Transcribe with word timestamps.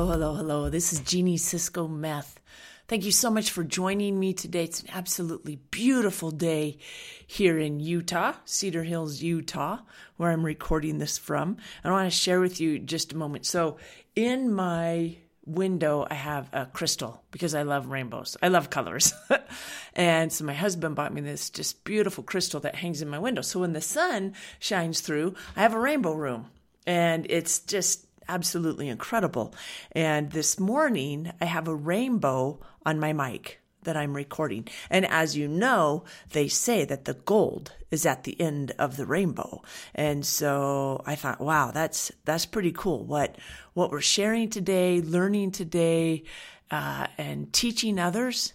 Hello, 0.00 0.12
hello, 0.12 0.34
hello. 0.34 0.70
This 0.70 0.94
is 0.94 1.00
Jeannie 1.00 1.36
Cisco 1.36 1.86
Meth. 1.86 2.40
Thank 2.88 3.04
you 3.04 3.12
so 3.12 3.30
much 3.30 3.50
for 3.50 3.62
joining 3.62 4.18
me 4.18 4.32
today. 4.32 4.64
It's 4.64 4.80
an 4.80 4.88
absolutely 4.94 5.56
beautiful 5.70 6.30
day 6.30 6.78
here 7.26 7.58
in 7.58 7.80
Utah, 7.80 8.32
Cedar 8.46 8.82
Hills, 8.82 9.20
Utah, 9.20 9.80
where 10.16 10.30
I'm 10.30 10.42
recording 10.42 10.96
this 10.96 11.18
from. 11.18 11.58
I 11.84 11.90
want 11.90 12.10
to 12.10 12.18
share 12.18 12.40
with 12.40 12.62
you 12.62 12.78
just 12.78 13.12
a 13.12 13.16
moment. 13.18 13.44
So, 13.44 13.76
in 14.16 14.50
my 14.50 15.18
window, 15.44 16.06
I 16.10 16.14
have 16.14 16.48
a 16.54 16.64
crystal 16.64 17.22
because 17.30 17.54
I 17.54 17.60
love 17.60 17.88
rainbows. 17.88 18.38
I 18.42 18.48
love 18.48 18.70
colors. 18.70 19.12
and 19.94 20.32
so 20.32 20.46
my 20.46 20.54
husband 20.54 20.96
bought 20.96 21.12
me 21.12 21.20
this 21.20 21.50
just 21.50 21.84
beautiful 21.84 22.24
crystal 22.24 22.60
that 22.60 22.76
hangs 22.76 23.02
in 23.02 23.08
my 23.10 23.18
window. 23.18 23.42
So 23.42 23.60
when 23.60 23.74
the 23.74 23.82
sun 23.82 24.32
shines 24.60 25.02
through, 25.02 25.34
I 25.56 25.60
have 25.60 25.74
a 25.74 25.78
rainbow 25.78 26.14
room. 26.14 26.46
And 26.86 27.26
it's 27.28 27.58
just 27.60 28.06
absolutely 28.30 28.88
incredible. 28.88 29.54
And 29.92 30.30
this 30.30 30.58
morning, 30.58 31.32
I 31.40 31.46
have 31.46 31.68
a 31.68 31.74
rainbow 31.74 32.60
on 32.86 33.00
my 33.00 33.12
mic 33.12 33.60
that 33.82 33.96
I'm 33.96 34.14
recording. 34.14 34.68
And 34.88 35.06
as 35.06 35.36
you 35.36 35.48
know, 35.48 36.04
they 36.30 36.48
say 36.48 36.84
that 36.84 37.06
the 37.06 37.14
gold 37.14 37.72
is 37.90 38.06
at 38.06 38.24
the 38.24 38.40
end 38.40 38.72
of 38.78 38.96
the 38.96 39.06
rainbow. 39.06 39.62
And 39.94 40.24
so 40.24 41.02
I 41.06 41.16
thought, 41.16 41.40
wow, 41.40 41.70
that's 41.72 42.12
that's 42.24 42.46
pretty 42.46 42.72
cool. 42.72 43.04
What 43.04 43.36
what 43.74 43.90
we're 43.90 44.00
sharing 44.00 44.48
today, 44.50 45.00
learning 45.00 45.52
today, 45.52 46.24
uh, 46.70 47.06
and 47.18 47.52
teaching 47.52 47.98
others 47.98 48.52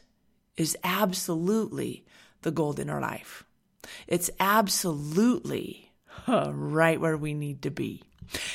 is 0.56 0.78
absolutely 0.84 2.06
the 2.44 2.52
gold 2.52 2.80
in 2.80 2.90
our 2.90 3.02
life. 3.02 3.44
It's 4.08 4.30
absolutely 4.40 5.92
right 6.28 7.02
where 7.02 7.18
we 7.18 7.34
need 7.34 7.64
to 7.64 7.72
be. 7.72 8.04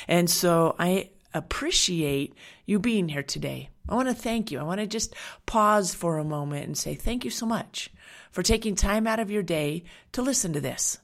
And 0.08 0.28
so 0.28 0.76
I 0.78 1.10
appreciate 1.34 2.34
you 2.66 2.78
being 2.78 3.08
here 3.08 3.22
today. 3.22 3.70
I 3.88 3.94
want 3.94 4.08
to 4.08 4.14
thank 4.14 4.50
you. 4.50 4.58
I 4.58 4.62
want 4.62 4.80
to 4.80 4.86
just 4.86 5.14
pause 5.46 5.94
for 5.94 6.18
a 6.18 6.24
moment 6.24 6.66
and 6.66 6.78
say 6.78 6.94
thank 6.94 7.24
you 7.24 7.30
so 7.30 7.46
much 7.46 7.90
for 8.30 8.42
taking 8.42 8.74
time 8.74 9.06
out 9.06 9.20
of 9.20 9.30
your 9.30 9.42
day 9.42 9.84
to 10.12 10.22
listen 10.22 10.52
to 10.52 10.60
this. 10.60 10.98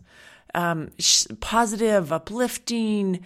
Um, 0.55 0.91
positive, 1.41 2.13
uplifting, 2.13 3.25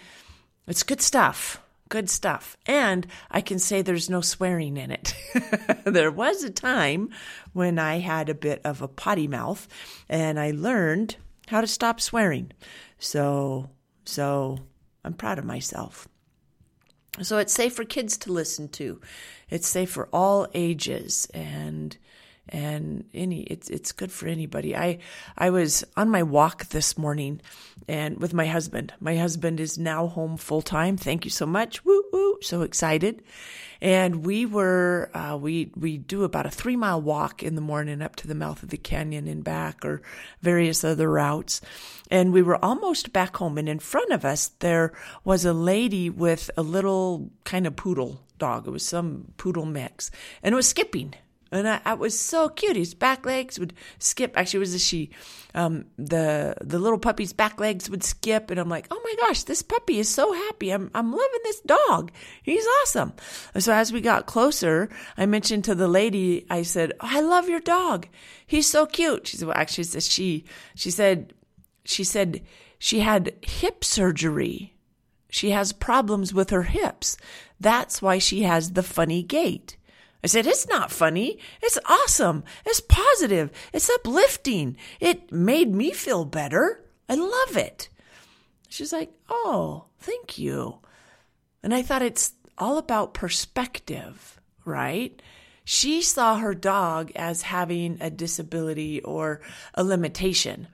it's 0.67 0.83
good 0.83 1.01
stuff. 1.01 1.61
Good 1.89 2.09
stuff. 2.09 2.57
And 2.67 3.07
I 3.31 3.41
can 3.41 3.59
say 3.59 3.83
there's 3.83 4.09
no 4.09 4.21
swearing 4.21 4.77
in 4.77 4.93
it. 4.93 5.15
there 5.85 6.13
was 6.13 6.45
a 6.45 6.51
time 6.51 7.11
when 7.53 7.79
I 7.81 7.99
had 7.99 8.29
a 8.29 8.35
bit 8.35 8.61
of 8.65 8.81
a 8.81 8.89
potty 8.89 9.27
mouth 9.27 9.67
and 10.09 10.39
I 10.39 10.53
learned 10.53 11.17
how 11.49 11.61
to 11.61 11.67
stop 11.67 12.01
swearing. 12.01 12.53
So, 13.01 13.71
so 14.05 14.61
I'm 15.05 15.15
proud 15.15 15.39
of 15.39 15.45
myself. 15.45 16.09
So 17.23 17.39
it's 17.39 17.53
safe 17.53 17.75
for 17.75 17.85
kids 17.85 18.17
to 18.19 18.33
listen 18.33 18.69
to. 18.69 19.01
It's 19.49 19.69
safe 19.69 19.91
for 19.91 20.09
all 20.13 20.47
ages 20.55 21.27
and 21.35 21.97
and 22.51 23.05
any 23.15 23.43
it's 23.43 23.71
it's 23.71 23.93
good 23.93 24.13
for 24.13 24.27
anybody. 24.27 24.77
I 24.77 24.99
I 25.39 25.51
was 25.51 25.85
on 25.97 26.11
my 26.11 26.23
walk 26.23 26.67
this 26.67 26.99
morning 26.99 27.41
and 27.89 28.19
with 28.21 28.35
my 28.35 28.47
husband. 28.47 28.93
My 29.01 29.17
husband 29.17 29.61
is 29.61 29.79
now 29.79 30.09
home 30.09 30.37
full 30.37 30.63
time. 30.63 30.97
Thank 30.97 31.25
you 31.25 31.31
so 31.31 31.47
much. 31.47 31.85
Woo 31.85 32.03
woo. 32.13 32.39
So 32.43 32.63
excited. 32.63 33.23
And 33.81 34.27
we 34.27 34.45
were 34.45 35.11
uh, 35.15 35.39
we 35.41 35.73
we 35.77 35.97
do 35.97 36.25
about 36.25 36.47
a 36.47 36.51
three 36.51 36.77
mile 36.77 37.01
walk 37.01 37.43
in 37.43 37.55
the 37.55 37.61
morning 37.61 38.03
up 38.03 38.17
to 38.17 38.29
the 38.29 38.35
mouth 38.35 38.63
of 38.63 38.69
the 38.69 38.77
canyon 38.77 39.27
and 39.27 39.43
back, 39.43 39.85
or 39.85 40.03
various 40.43 40.85
other 40.85 41.11
routes. 41.11 41.61
And 42.11 42.33
we 42.33 42.43
were 42.43 42.63
almost 42.63 43.13
back 43.13 43.37
home, 43.37 43.57
and 43.57 43.69
in 43.69 43.79
front 43.79 44.13
of 44.13 44.25
us 44.25 44.49
there 44.59 44.93
was 45.25 45.45
a 45.45 45.53
lady 45.53 46.11
with 46.11 46.51
a 46.57 46.63
little 46.63 47.31
kind 47.45 47.67
of 47.67 47.77
poodle 47.77 48.21
dog. 48.39 48.67
It 48.67 48.71
was 48.71 48.85
some 48.85 49.33
poodle 49.39 49.67
mix, 49.67 50.11
and 50.43 50.53
it 50.53 50.57
was 50.57 50.69
skipping 50.69 51.15
and 51.53 51.69
I, 51.69 51.81
I, 51.85 51.95
was 51.95 52.19
so 52.19 52.49
cute. 52.49 52.77
His 52.77 52.95
back 52.95 53.27
legs 53.27 53.59
would 53.59 53.75
skip. 53.99 54.37
Actually, 54.37 54.59
it 54.59 54.61
was 54.61 54.75
a 54.75 54.79
she. 54.79 55.11
Um, 55.53 55.87
the 55.99 56.55
the 56.61 56.79
little 56.79 56.99
puppy's 56.99 57.33
back 57.33 57.59
legs 57.59 57.91
would 57.91 58.05
skip, 58.05 58.51
and 58.51 58.61
I'm 58.61 58.69
like, 58.69 58.87
oh 58.91 59.01
my 59.03 59.15
gosh, 59.27 59.43
this 59.43 59.63
puppy 59.63 59.99
is 59.99 60.09
so 60.09 60.33
happy. 60.33 60.71
I'm 60.71 60.91
I'm 60.95 61.11
loving 61.11 61.41
this 61.43 61.61
dog. 61.61 62.13
He's 62.43 62.67
awesome. 62.83 63.15
And 63.55 63.63
so 63.63 63.73
as 63.73 63.93
we 63.93 64.01
got 64.01 64.27
closer, 64.27 64.89
I 65.19 65.27
mentioned 65.27 65.65
to 65.65 65.75
the 65.75 65.89
lady, 65.89 66.47
I 66.49 66.63
said, 66.63 66.93
oh, 67.01 67.09
I 67.11 67.21
love 67.21 67.49
your 67.49 67.61
dog. 67.61 68.07
He's 68.47 68.69
so 68.69 68.87
cute. 68.87 69.27
She 69.27 69.37
said, 69.37 69.49
well, 69.49 69.57
actually, 69.57 69.83
it's 69.83 69.97
a 69.97 70.01
she. 70.01 70.45
She 70.77 70.91
said, 70.91 71.35
she 71.85 72.05
said 72.05 72.43
she 72.79 73.01
had 73.01 73.35
hip 73.43 73.85
surgery. 73.85 74.77
She 75.31 75.51
has 75.51 75.73
problems 75.73 76.35
with 76.35 76.51
her 76.51 76.65
hips. 76.65 77.17
That's 77.61 78.01
why 78.01 78.19
she 78.19 78.43
has 78.43 78.73
the 78.73 78.83
funny 78.83 79.23
gait. 79.23 79.77
I 80.23 80.27
said, 80.27 80.47
It's 80.47 80.69
not 80.69 80.91
funny. 80.91 81.39
It's 81.63 81.79
awesome. 81.87 82.45
It's 82.67 82.81
positive. 82.81 83.51
It's 83.73 83.91
uplifting. 83.91 84.77
It 85.01 85.33
made 85.33 85.75
me 85.75 85.93
feel 85.93 86.25
better. 86.25 86.85
I 87.09 87.15
love 87.15 87.57
it. 87.57 87.89
She's 88.69 88.93
like, 88.93 89.13
Oh, 89.29 89.87
thank 89.99 90.39
you. 90.39 90.79
And 91.63 91.75
I 91.75 91.83
thought 91.83 92.03
it's 92.03 92.35
all 92.59 92.79
about 92.79 93.15
perspective, 93.15 94.41
right? 94.65 95.21
She 95.65 96.03
saw 96.03 96.39
her 96.39 96.55
dog 96.55 97.13
as 97.15 97.43
having 97.43 97.99
a 98.01 98.11
disability 98.11 99.01
or 99.03 99.41
a 99.75 99.85
limitation. 99.85 100.69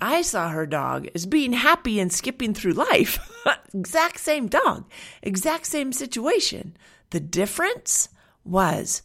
I 0.00 0.22
saw 0.22 0.48
her 0.48 0.66
dog 0.66 1.08
as 1.14 1.26
being 1.26 1.52
happy 1.52 1.98
and 1.98 2.12
skipping 2.12 2.54
through 2.54 2.72
life. 2.72 3.18
exact 3.74 4.20
same 4.20 4.46
dog, 4.46 4.88
exact 5.22 5.66
same 5.66 5.92
situation. 5.92 6.76
The 7.10 7.20
difference? 7.20 8.08
Was 8.48 9.02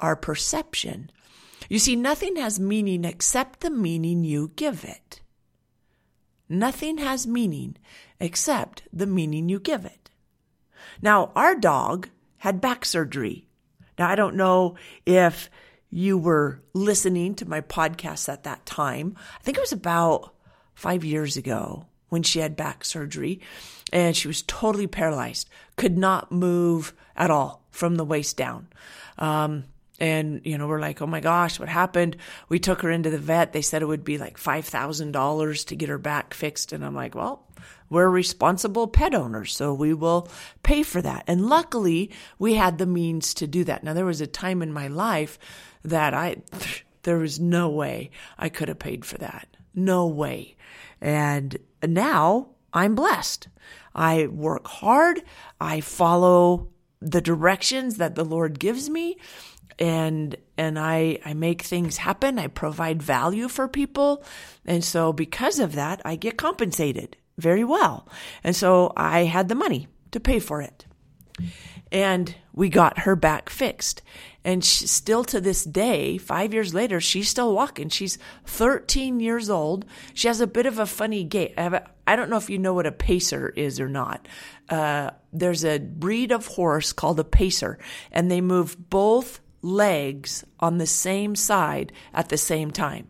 our 0.00 0.16
perception. 0.16 1.10
You 1.68 1.78
see, 1.78 1.96
nothing 1.96 2.36
has 2.36 2.60
meaning 2.60 3.04
except 3.04 3.60
the 3.60 3.70
meaning 3.70 4.24
you 4.24 4.52
give 4.56 4.84
it. 4.84 5.20
Nothing 6.48 6.98
has 6.98 7.26
meaning 7.26 7.76
except 8.20 8.82
the 8.92 9.06
meaning 9.06 9.48
you 9.48 9.58
give 9.58 9.84
it. 9.84 10.10
Now, 11.02 11.32
our 11.34 11.54
dog 11.54 12.08
had 12.38 12.60
back 12.60 12.84
surgery. 12.84 13.48
Now, 13.98 14.08
I 14.08 14.14
don't 14.14 14.36
know 14.36 14.76
if 15.04 15.50
you 15.90 16.18
were 16.18 16.62
listening 16.72 17.34
to 17.36 17.48
my 17.48 17.60
podcast 17.60 18.28
at 18.28 18.44
that 18.44 18.66
time. 18.66 19.16
I 19.40 19.42
think 19.42 19.56
it 19.56 19.62
was 19.62 19.72
about 19.72 20.34
five 20.74 21.04
years 21.04 21.36
ago 21.36 21.86
when 22.08 22.22
she 22.22 22.40
had 22.40 22.56
back 22.56 22.84
surgery 22.84 23.40
and 23.92 24.16
she 24.16 24.28
was 24.28 24.42
totally 24.42 24.86
paralyzed, 24.86 25.48
could 25.76 25.96
not 25.96 26.32
move 26.32 26.92
at 27.16 27.30
all 27.30 27.64
from 27.70 27.96
the 27.96 28.04
waist 28.04 28.36
down. 28.36 28.68
Um, 29.18 29.64
and 29.98 30.42
you 30.44 30.58
know 30.58 30.66
we're 30.66 30.80
like 30.80 31.00
oh 31.00 31.06
my 31.06 31.20
gosh 31.20 31.58
what 31.58 31.68
happened? 31.68 32.16
We 32.48 32.58
took 32.58 32.82
her 32.82 32.90
into 32.90 33.10
the 33.10 33.18
vet. 33.18 33.52
They 33.52 33.62
said 33.62 33.82
it 33.82 33.86
would 33.86 34.04
be 34.04 34.18
like 34.18 34.38
$5000 34.38 35.66
to 35.66 35.76
get 35.76 35.88
her 35.88 35.98
back 35.98 36.34
fixed 36.34 36.72
and 36.72 36.84
i'm 36.84 36.94
like 36.94 37.14
well 37.14 37.46
we're 37.88 38.08
responsible 38.08 38.88
pet 38.88 39.14
owners 39.14 39.54
so 39.54 39.72
we 39.72 39.94
will 39.94 40.28
pay 40.62 40.82
for 40.82 41.00
that. 41.02 41.24
And 41.26 41.46
luckily 41.46 42.10
we 42.38 42.54
had 42.54 42.78
the 42.78 42.86
means 42.86 43.34
to 43.34 43.46
do 43.46 43.64
that. 43.64 43.84
Now 43.84 43.94
there 43.94 44.04
was 44.04 44.20
a 44.20 44.26
time 44.26 44.62
in 44.62 44.72
my 44.72 44.88
life 44.88 45.38
that 45.84 46.14
i 46.14 46.36
there 47.02 47.18
was 47.18 47.38
no 47.40 47.68
way 47.68 48.10
i 48.38 48.48
could 48.48 48.68
have 48.68 48.78
paid 48.78 49.04
for 49.04 49.18
that. 49.18 49.48
No 49.74 50.06
way. 50.06 50.56
And 51.00 51.58
now 51.86 52.48
i'm 52.72 52.94
blessed 52.94 53.48
i 53.94 54.26
work 54.26 54.66
hard 54.66 55.22
i 55.60 55.80
follow 55.80 56.68
the 57.00 57.20
directions 57.20 57.96
that 57.98 58.14
the 58.14 58.24
Lord 58.24 58.58
gives 58.58 58.88
me 58.88 59.16
and 59.78 60.36
and 60.56 60.78
I 60.78 61.18
I 61.24 61.34
make 61.34 61.62
things 61.62 61.98
happen. 61.98 62.38
I 62.38 62.46
provide 62.46 63.02
value 63.02 63.48
for 63.48 63.68
people. 63.68 64.24
And 64.64 64.82
so 64.82 65.12
because 65.12 65.58
of 65.58 65.74
that, 65.74 66.00
I 66.04 66.16
get 66.16 66.38
compensated 66.38 67.16
very 67.38 67.64
well. 67.64 68.08
And 68.42 68.56
so 68.56 68.92
I 68.96 69.24
had 69.24 69.48
the 69.48 69.54
money 69.54 69.88
to 70.12 70.20
pay 70.20 70.38
for 70.38 70.62
it. 70.62 70.86
And 71.92 72.34
we 72.52 72.68
got 72.68 73.00
her 73.00 73.14
back 73.14 73.50
fixed. 73.50 74.02
And 74.46 74.64
she, 74.64 74.86
still 74.86 75.24
to 75.24 75.40
this 75.40 75.64
day, 75.64 76.18
five 76.18 76.54
years 76.54 76.72
later, 76.72 77.00
she's 77.00 77.28
still 77.28 77.52
walking. 77.52 77.88
She's 77.88 78.16
13 78.44 79.18
years 79.18 79.50
old. 79.50 79.84
She 80.14 80.28
has 80.28 80.40
a 80.40 80.46
bit 80.46 80.66
of 80.66 80.78
a 80.78 80.86
funny 80.86 81.24
gait. 81.24 81.54
I, 81.58 82.14
don't 82.14 82.30
know 82.30 82.36
if 82.36 82.48
you 82.48 82.60
know 82.60 82.72
what 82.72 82.86
a 82.86 82.92
pacer 82.92 83.48
is 83.48 83.80
or 83.80 83.88
not. 83.88 84.28
Uh, 84.68 85.10
there's 85.32 85.64
a 85.64 85.80
breed 85.80 86.30
of 86.30 86.46
horse 86.46 86.92
called 86.92 87.18
a 87.18 87.24
pacer, 87.24 87.80
and 88.12 88.30
they 88.30 88.40
move 88.40 88.88
both 88.88 89.40
legs 89.62 90.44
on 90.60 90.78
the 90.78 90.86
same 90.86 91.34
side 91.34 91.90
at 92.14 92.28
the 92.28 92.38
same 92.38 92.70
time. 92.70 93.08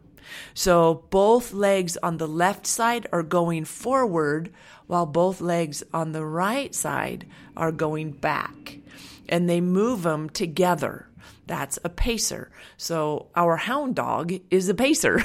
So 0.55 1.05
both 1.11 1.53
legs 1.53 1.99
on 2.03 2.17
the 2.17 2.27
left 2.27 2.67
side 2.67 3.09
are 3.12 3.23
going 3.23 3.67
forward 3.67 4.55
while 4.87 5.05
both 5.05 5.43
legs 5.43 5.83
on 5.93 6.12
the 6.12 6.25
right 6.25 6.75
side 6.75 7.27
are 7.55 7.73
going 7.73 8.12
back. 8.12 8.79
And 9.28 9.49
they 9.49 9.61
move 9.61 10.02
them 10.02 10.31
together. 10.31 11.08
That's 11.46 11.78
a 11.84 11.88
pacer. 11.88 12.50
So 12.76 13.28
our 13.34 13.56
hound 13.56 13.94
dog 13.96 14.32
is 14.50 14.69
a 14.69 14.75
pacer. 14.75 15.23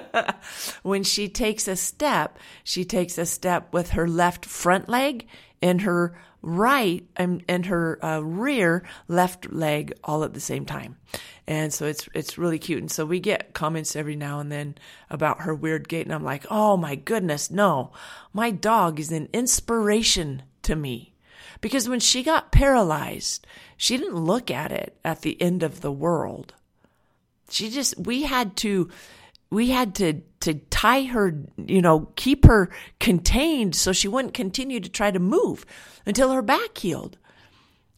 when 0.82 1.02
she 1.02 1.28
takes 1.28 1.66
a 1.68 1.76
step, 1.76 2.38
she 2.64 2.84
takes 2.84 3.18
a 3.18 3.26
step 3.26 3.72
with 3.72 3.90
her 3.90 4.06
left 4.06 4.44
front 4.44 4.88
leg 4.88 5.26
and 5.62 5.82
her 5.82 6.14
right 6.42 7.06
and, 7.16 7.44
and 7.48 7.66
her 7.66 8.02
uh, 8.04 8.20
rear 8.20 8.82
left 9.08 9.52
leg 9.52 9.92
all 10.04 10.24
at 10.24 10.34
the 10.34 10.40
same 10.40 10.64
time. 10.64 10.96
And 11.46 11.72
so 11.72 11.86
it's 11.86 12.08
it's 12.14 12.38
really 12.38 12.58
cute. 12.58 12.80
And 12.80 12.90
so 12.90 13.04
we 13.04 13.18
get 13.18 13.54
comments 13.54 13.96
every 13.96 14.16
now 14.16 14.40
and 14.40 14.52
then 14.52 14.76
about 15.08 15.40
her 15.40 15.54
weird 15.54 15.88
gait, 15.88 16.06
and 16.06 16.14
I'm 16.14 16.22
like, 16.22 16.46
oh 16.48 16.76
my 16.76 16.94
goodness, 16.94 17.50
no, 17.50 17.92
my 18.32 18.50
dog 18.52 19.00
is 19.00 19.10
an 19.10 19.28
inspiration 19.32 20.42
to 20.62 20.76
me. 20.76 21.09
Because 21.60 21.88
when 21.88 22.00
she 22.00 22.22
got 22.22 22.52
paralyzed, 22.52 23.46
she 23.76 23.96
didn't 23.96 24.16
look 24.16 24.50
at 24.50 24.72
it 24.72 24.96
at 25.04 25.22
the 25.22 25.40
end 25.40 25.62
of 25.62 25.80
the 25.80 25.92
world. 25.92 26.54
She 27.50 27.70
just, 27.70 27.98
we 27.98 28.22
had 28.22 28.56
to, 28.58 28.88
we 29.50 29.70
had 29.70 29.94
to, 29.96 30.22
to 30.40 30.54
tie 30.54 31.02
her, 31.02 31.34
you 31.56 31.82
know, 31.82 32.08
keep 32.16 32.46
her 32.46 32.70
contained 32.98 33.74
so 33.74 33.92
she 33.92 34.08
wouldn't 34.08 34.34
continue 34.34 34.80
to 34.80 34.88
try 34.88 35.10
to 35.10 35.18
move 35.18 35.66
until 36.06 36.32
her 36.32 36.42
back 36.42 36.78
healed. 36.78 37.18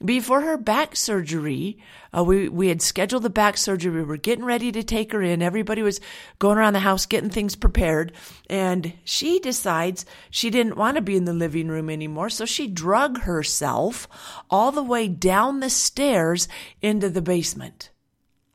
Before 0.05 0.41
her 0.41 0.57
back 0.57 0.97
surgery, 0.97 1.79
uh, 2.17 2.25
we, 2.25 2.49
we 2.49 2.69
had 2.69 2.83
scheduled 2.83 3.23
the 3.23 3.31
back 3.31 3.57
surgery. 3.57 3.93
We 3.93 4.03
were 4.03 4.17
getting 4.17 4.45
ready 4.45 4.73
to 4.73 4.83
take 4.83 5.13
her 5.13 5.23
in. 5.23 5.43
Everybody 5.43 5.83
was 5.83 6.01
going 6.39 6.59
around 6.59 6.73
the 6.73 6.81
house 6.81 7.07
getting 7.07 7.31
things 7.31 7.55
prepared. 7.55 8.13
And 8.51 8.95
she 9.05 9.39
decides 9.39 10.05
she 10.31 10.51
didn't 10.51 10.77
want 10.77 10.97
to 10.97 11.03
be 11.03 11.17
in 11.17 11.25
the 11.25 11.33
living 11.33 11.69
room 11.69 11.89
anymore. 11.89 12.31
So 12.31 12.45
she 12.45 12.67
drug 12.67 13.21
herself 13.21 14.09
all 14.51 14.73
the 14.73 14.83
way 14.83 15.09
down 15.09 15.61
the 15.61 15.71
stairs 15.71 16.49
into 16.81 17.09
the 17.09 17.23
basement. 17.23 17.91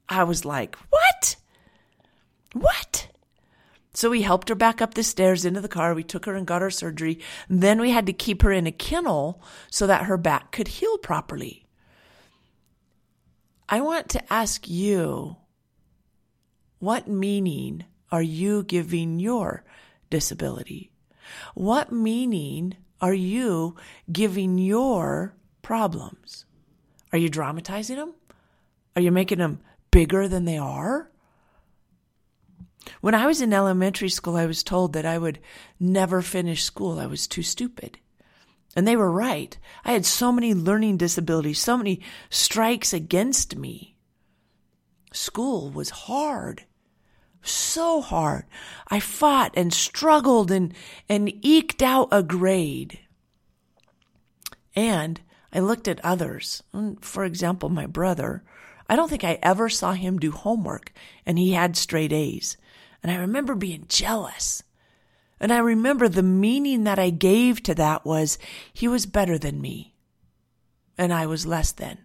I 0.09 0.23
was 0.23 0.45
like, 0.45 0.75
what? 0.89 1.35
What? 2.53 3.07
So 3.97 4.11
we 4.11 4.21
helped 4.21 4.49
her 4.49 4.53
back 4.53 4.79
up 4.79 4.93
the 4.93 5.01
stairs 5.01 5.43
into 5.43 5.59
the 5.59 5.67
car. 5.67 5.95
We 5.95 6.03
took 6.03 6.25
her 6.25 6.35
and 6.35 6.45
got 6.45 6.61
her 6.61 6.69
surgery. 6.69 7.19
Then 7.49 7.81
we 7.81 7.89
had 7.89 8.05
to 8.05 8.13
keep 8.13 8.43
her 8.43 8.51
in 8.51 8.67
a 8.67 8.71
kennel 8.71 9.41
so 9.71 9.87
that 9.87 10.03
her 10.03 10.17
back 10.17 10.51
could 10.51 10.67
heal 10.67 10.99
properly. 10.99 11.65
I 13.67 13.81
want 13.81 14.07
to 14.09 14.31
ask 14.31 14.69
you 14.69 15.37
what 16.77 17.07
meaning 17.07 17.85
are 18.11 18.21
you 18.21 18.61
giving 18.61 19.19
your 19.19 19.63
disability? 20.11 20.91
What 21.55 21.91
meaning 21.91 22.75
are 23.01 23.15
you 23.15 23.77
giving 24.11 24.59
your 24.59 25.33
problems? 25.63 26.45
Are 27.11 27.17
you 27.17 27.29
dramatizing 27.29 27.95
them? 27.95 28.13
Are 28.95 29.01
you 29.01 29.11
making 29.11 29.39
them 29.39 29.61
bigger 29.89 30.27
than 30.27 30.45
they 30.45 30.59
are? 30.59 31.09
When 33.01 33.15
I 33.15 33.27
was 33.27 33.41
in 33.41 33.53
elementary 33.53 34.09
school, 34.09 34.35
I 34.35 34.45
was 34.45 34.63
told 34.63 34.93
that 34.93 35.05
I 35.05 35.17
would 35.17 35.39
never 35.79 36.21
finish 36.21 36.63
school. 36.63 36.99
I 36.99 37.05
was 37.05 37.27
too 37.27 37.43
stupid. 37.43 37.99
And 38.75 38.87
they 38.87 38.95
were 38.95 39.11
right. 39.11 39.57
I 39.85 39.91
had 39.91 40.05
so 40.05 40.31
many 40.31 40.53
learning 40.53 40.97
disabilities, 40.97 41.59
so 41.59 41.77
many 41.77 42.01
strikes 42.29 42.93
against 42.93 43.55
me. 43.55 43.95
School 45.11 45.71
was 45.71 45.89
hard. 45.89 46.65
So 47.41 48.01
hard. 48.01 48.45
I 48.87 48.99
fought 48.99 49.53
and 49.55 49.73
struggled 49.73 50.51
and, 50.51 50.73
and 51.07 51.33
eked 51.41 51.81
out 51.81 52.09
a 52.11 52.21
grade. 52.21 52.99
And 54.75 55.21
I 55.53 55.59
looked 55.59 55.87
at 55.87 56.03
others. 56.03 56.61
Mm, 56.73 57.03
for 57.03 57.23
example, 57.23 57.69
my 57.69 57.85
brother. 57.85 58.43
I 58.89 58.95
don't 58.95 59.09
think 59.09 59.23
I 59.23 59.39
ever 59.41 59.69
saw 59.69 59.93
him 59.93 60.19
do 60.19 60.31
homework 60.31 60.93
and 61.25 61.39
he 61.39 61.53
had 61.53 61.75
straight 61.75 62.13
A's. 62.13 62.57
And 63.07 63.15
I 63.15 63.21
remember 63.21 63.55
being 63.55 63.85
jealous. 63.87 64.63
And 65.39 65.53
I 65.53 65.59
remember 65.59 66.09
the 66.09 66.21
meaning 66.21 66.83
that 66.83 66.99
I 66.99 67.09
gave 67.09 67.63
to 67.63 67.75
that 67.75 68.03
was 68.03 68.37
he 68.73 68.89
was 68.89 69.05
better 69.05 69.37
than 69.37 69.61
me. 69.61 69.93
And 70.97 71.13
I 71.13 71.25
was 71.25 71.45
less 71.45 71.71
than. 71.71 71.99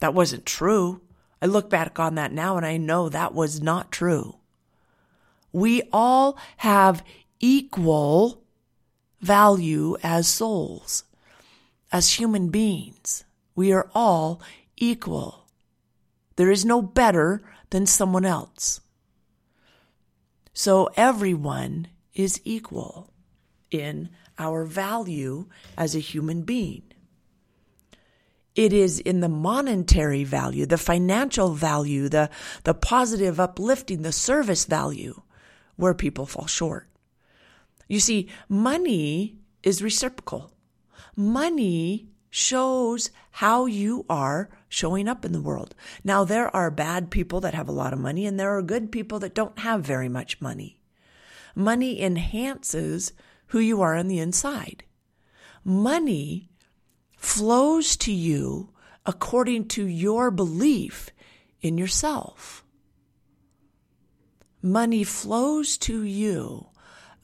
That 0.00 0.12
wasn't 0.12 0.44
true. 0.44 1.02
I 1.40 1.46
look 1.46 1.70
back 1.70 2.00
on 2.00 2.16
that 2.16 2.32
now 2.32 2.56
and 2.56 2.66
I 2.66 2.78
know 2.78 3.08
that 3.08 3.32
was 3.32 3.62
not 3.62 3.92
true. 3.92 4.38
We 5.52 5.82
all 5.92 6.36
have 6.56 7.04
equal 7.38 8.42
value 9.20 9.96
as 10.02 10.26
souls, 10.26 11.04
as 11.92 12.14
human 12.14 12.48
beings. 12.48 13.22
We 13.54 13.70
are 13.70 13.88
all 13.94 14.42
equal. 14.76 15.44
There 16.34 16.50
is 16.50 16.64
no 16.64 16.82
better 16.82 17.40
than 17.70 17.86
someone 17.86 18.24
else. 18.24 18.80
So 20.52 20.90
everyone 20.96 21.88
is 22.14 22.40
equal 22.44 23.12
in 23.70 24.10
our 24.38 24.64
value 24.64 25.46
as 25.76 25.94
a 25.94 26.00
human 26.00 26.42
being. 26.42 26.82
It 28.54 28.74
is 28.74 28.98
in 28.98 29.20
the 29.20 29.30
monetary 29.30 30.24
value, 30.24 30.66
the 30.66 30.76
financial 30.76 31.54
value, 31.54 32.10
the, 32.10 32.28
the 32.64 32.74
positive 32.74 33.40
uplifting, 33.40 34.02
the 34.02 34.12
service 34.12 34.66
value 34.66 35.22
where 35.76 35.94
people 35.94 36.26
fall 36.26 36.46
short. 36.46 36.86
You 37.88 37.98
see, 37.98 38.28
money 38.48 39.38
is 39.62 39.82
reciprocal. 39.82 40.52
Money 41.16 42.08
shows 42.34 43.10
how 43.32 43.66
you 43.66 44.06
are 44.08 44.48
showing 44.66 45.06
up 45.06 45.22
in 45.22 45.32
the 45.32 45.40
world. 45.40 45.74
Now, 46.02 46.24
there 46.24 46.54
are 46.56 46.70
bad 46.70 47.10
people 47.10 47.40
that 47.40 47.52
have 47.52 47.68
a 47.68 47.72
lot 47.72 47.92
of 47.92 47.98
money, 47.98 48.24
and 48.24 48.40
there 48.40 48.56
are 48.56 48.62
good 48.62 48.90
people 48.90 49.18
that 49.18 49.34
don't 49.34 49.58
have 49.58 49.84
very 49.84 50.08
much 50.08 50.40
money. 50.40 50.78
Money 51.54 52.02
enhances 52.02 53.12
who 53.48 53.58
you 53.58 53.82
are 53.82 53.94
on 53.94 54.08
the 54.08 54.18
inside. 54.18 54.82
Money 55.62 56.48
flows 57.18 57.96
to 57.98 58.10
you 58.10 58.70
according 59.04 59.68
to 59.68 59.84
your 59.84 60.30
belief 60.30 61.10
in 61.60 61.76
yourself. 61.76 62.64
Money 64.62 65.04
flows 65.04 65.76
to 65.76 66.02
you 66.02 66.68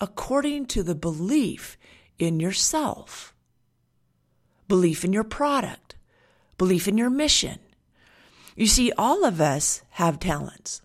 according 0.02 0.66
to 0.66 0.82
the 0.82 0.94
belief 0.94 1.78
in 2.18 2.40
yourself 2.40 3.34
belief 4.68 5.04
in 5.04 5.12
your 5.12 5.24
product, 5.24 5.96
belief 6.56 6.86
in 6.86 6.98
your 6.98 7.10
mission. 7.10 7.58
You 8.54 8.66
see, 8.66 8.92
all 8.98 9.24
of 9.24 9.40
us 9.40 9.82
have 9.90 10.18
talents. 10.20 10.82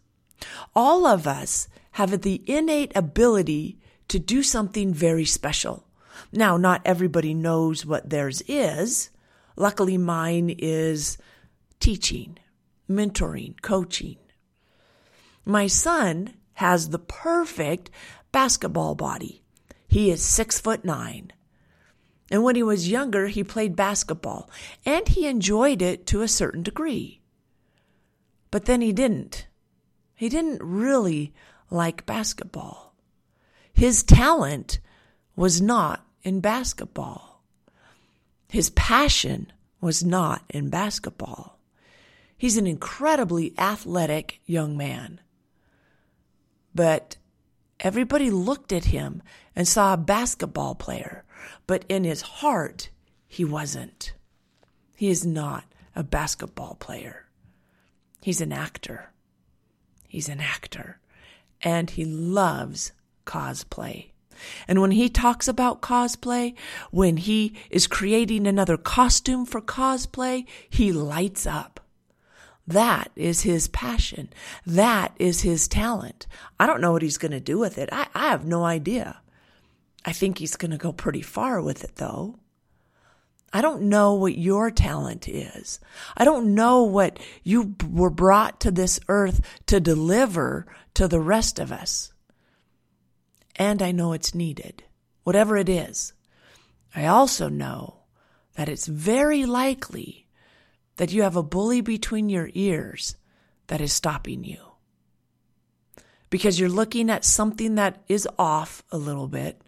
All 0.76 1.06
of 1.06 1.28
us 1.28 1.68
have 1.92 2.22
the 2.22 2.42
innate 2.48 2.92
ability 2.96 3.80
to 4.08 4.20
do 4.20 4.44
something 4.44 4.94
very 4.94 5.26
special. 5.26 5.88
Now, 6.32 6.58
not 6.58 6.82
everybody 6.86 7.34
knows 7.34 7.86
what 7.86 8.10
theirs 8.10 8.42
is. 8.48 9.10
Luckily, 9.56 9.98
mine 9.98 10.56
is 10.58 11.18
teaching, 11.80 12.38
mentoring, 12.90 13.62
coaching. 13.62 14.18
My 15.46 15.68
son 15.68 16.34
has 16.54 16.90
the 16.90 17.00
perfect 17.00 17.90
basketball 18.32 18.96
body. 18.96 19.44
He 19.88 20.10
is 20.10 20.22
six 20.24 20.60
foot 20.60 20.86
nine. 20.86 21.32
And 22.32 22.44
when 22.44 22.56
he 22.56 22.64
was 22.64 22.90
younger, 22.90 23.28
he 23.28 23.44
played 23.44 23.76
basketball 23.76 24.50
and 24.86 25.08
he 25.08 25.28
enjoyed 25.28 25.82
it 25.82 26.06
to 26.08 26.22
a 26.22 26.28
certain 26.28 26.64
degree. 26.64 27.22
But 28.52 28.66
then 28.66 28.82
he 28.82 28.94
didn't. 28.94 29.48
He 30.16 30.30
didn't 30.30 30.62
really 30.64 31.34
like 31.70 32.06
basketball. 32.06 32.94
His 33.74 34.04
talent 34.04 34.80
was 35.36 35.62
not 35.62 36.06
in 36.22 36.40
basketball. 36.40 37.44
His 38.48 38.70
passion 38.70 39.52
was 39.82 40.04
not 40.04 40.44
in 40.50 40.70
basketball. 40.70 41.60
He's 42.38 42.58
an 42.58 42.68
incredibly 42.68 43.54
athletic 43.58 44.40
young 44.46 44.78
man. 44.78 45.20
But 46.76 47.18
everybody 47.80 48.30
looked 48.30 48.72
at 48.72 48.86
him 48.86 49.24
and 49.56 49.68
saw 49.68 49.94
a 49.94 49.98
basketball 49.98 50.76
player 50.76 51.24
but 51.68 51.86
in 51.90 52.04
his 52.04 52.22
heart, 52.22 52.90
he 53.28 53.44
wasn't. 53.44 54.14
He 54.96 55.10
is 55.10 55.26
not 55.26 55.66
a 55.96 56.04
basketball 56.04 56.76
player. 56.76 57.26
He's 58.22 58.42
an 58.42 58.54
actor. 58.54 59.12
He's 60.08 60.30
an 60.30 60.40
actor. 60.40 61.00
And 61.62 61.90
he 61.90 62.06
loves 62.06 62.92
cosplay. 63.26 64.12
And 64.68 64.82
when 64.82 64.92
he 64.92 65.10
talks 65.10 65.48
about 65.48 65.82
cosplay, 65.82 66.56
when 66.92 67.18
he 67.18 67.56
is 67.70 67.88
creating 67.88 68.48
another 68.48 68.78
costume 68.78 69.46
for 69.46 69.62
cosplay, 69.62 70.46
he 70.70 70.92
lights 70.92 71.46
up. 71.46 71.80
That 72.66 73.12
is 73.16 73.42
his 73.42 73.68
passion. 73.68 74.30
That 74.66 75.14
is 75.18 75.42
his 75.42 75.68
talent. 75.68 76.28
I 76.60 76.66
don't 76.66 76.82
know 76.82 76.94
what 76.94 77.02
he's 77.02 77.18
going 77.18 77.32
to 77.32 77.40
do 77.40 77.58
with 77.58 77.78
it. 77.78 77.90
I, 77.92 78.08
I 78.14 78.28
have 78.30 78.46
no 78.46 78.64
idea. 78.64 79.20
I 80.06 80.12
think 80.12 80.38
he's 80.38 80.56
going 80.56 80.72
to 80.72 80.78
go 80.78 80.92
pretty 80.92 81.22
far 81.22 81.62
with 81.62 81.84
it 81.84 81.96
though. 81.96 82.40
I 83.56 83.62
don't 83.62 83.84
know 83.84 84.16
what 84.16 84.36
your 84.36 84.72
talent 84.72 85.28
is. 85.30 85.80
I 86.18 86.26
don't 86.26 86.56
know 86.56 86.84
what 86.84 87.20
you 87.44 87.76
were 87.88 88.10
brought 88.10 88.60
to 88.62 88.72
this 88.72 89.00
earth 89.08 89.42
to 89.68 89.80
deliver 89.80 90.66
to 90.96 91.08
the 91.08 91.20
rest 91.20 91.60
of 91.60 91.72
us. 91.72 92.12
And 93.56 93.84
I 93.84 93.92
know 93.92 94.14
it's 94.14 94.34
needed, 94.34 94.84
whatever 95.24 95.56
it 95.58 95.70
is. 95.70 96.14
I 96.96 97.06
also 97.06 97.48
know 97.48 98.00
that 98.56 98.70
it's 98.70 98.88
very 98.88 99.46
likely 99.46 100.28
that 100.98 101.12
you 101.12 101.22
have 101.22 101.36
a 101.36 101.44
bully 101.44 101.82
between 101.82 102.30
your 102.30 102.50
ears 102.54 103.16
that 103.68 103.82
is 103.82 103.94
stopping 103.94 104.44
you. 104.44 104.60
Because 106.32 106.60
you're 106.60 106.70
looking 106.70 107.12
at 107.12 107.24
something 107.24 107.76
that 107.76 108.02
is 108.08 108.28
off 108.40 108.84
a 108.92 108.98
little 108.98 109.28
bit. 109.28 109.62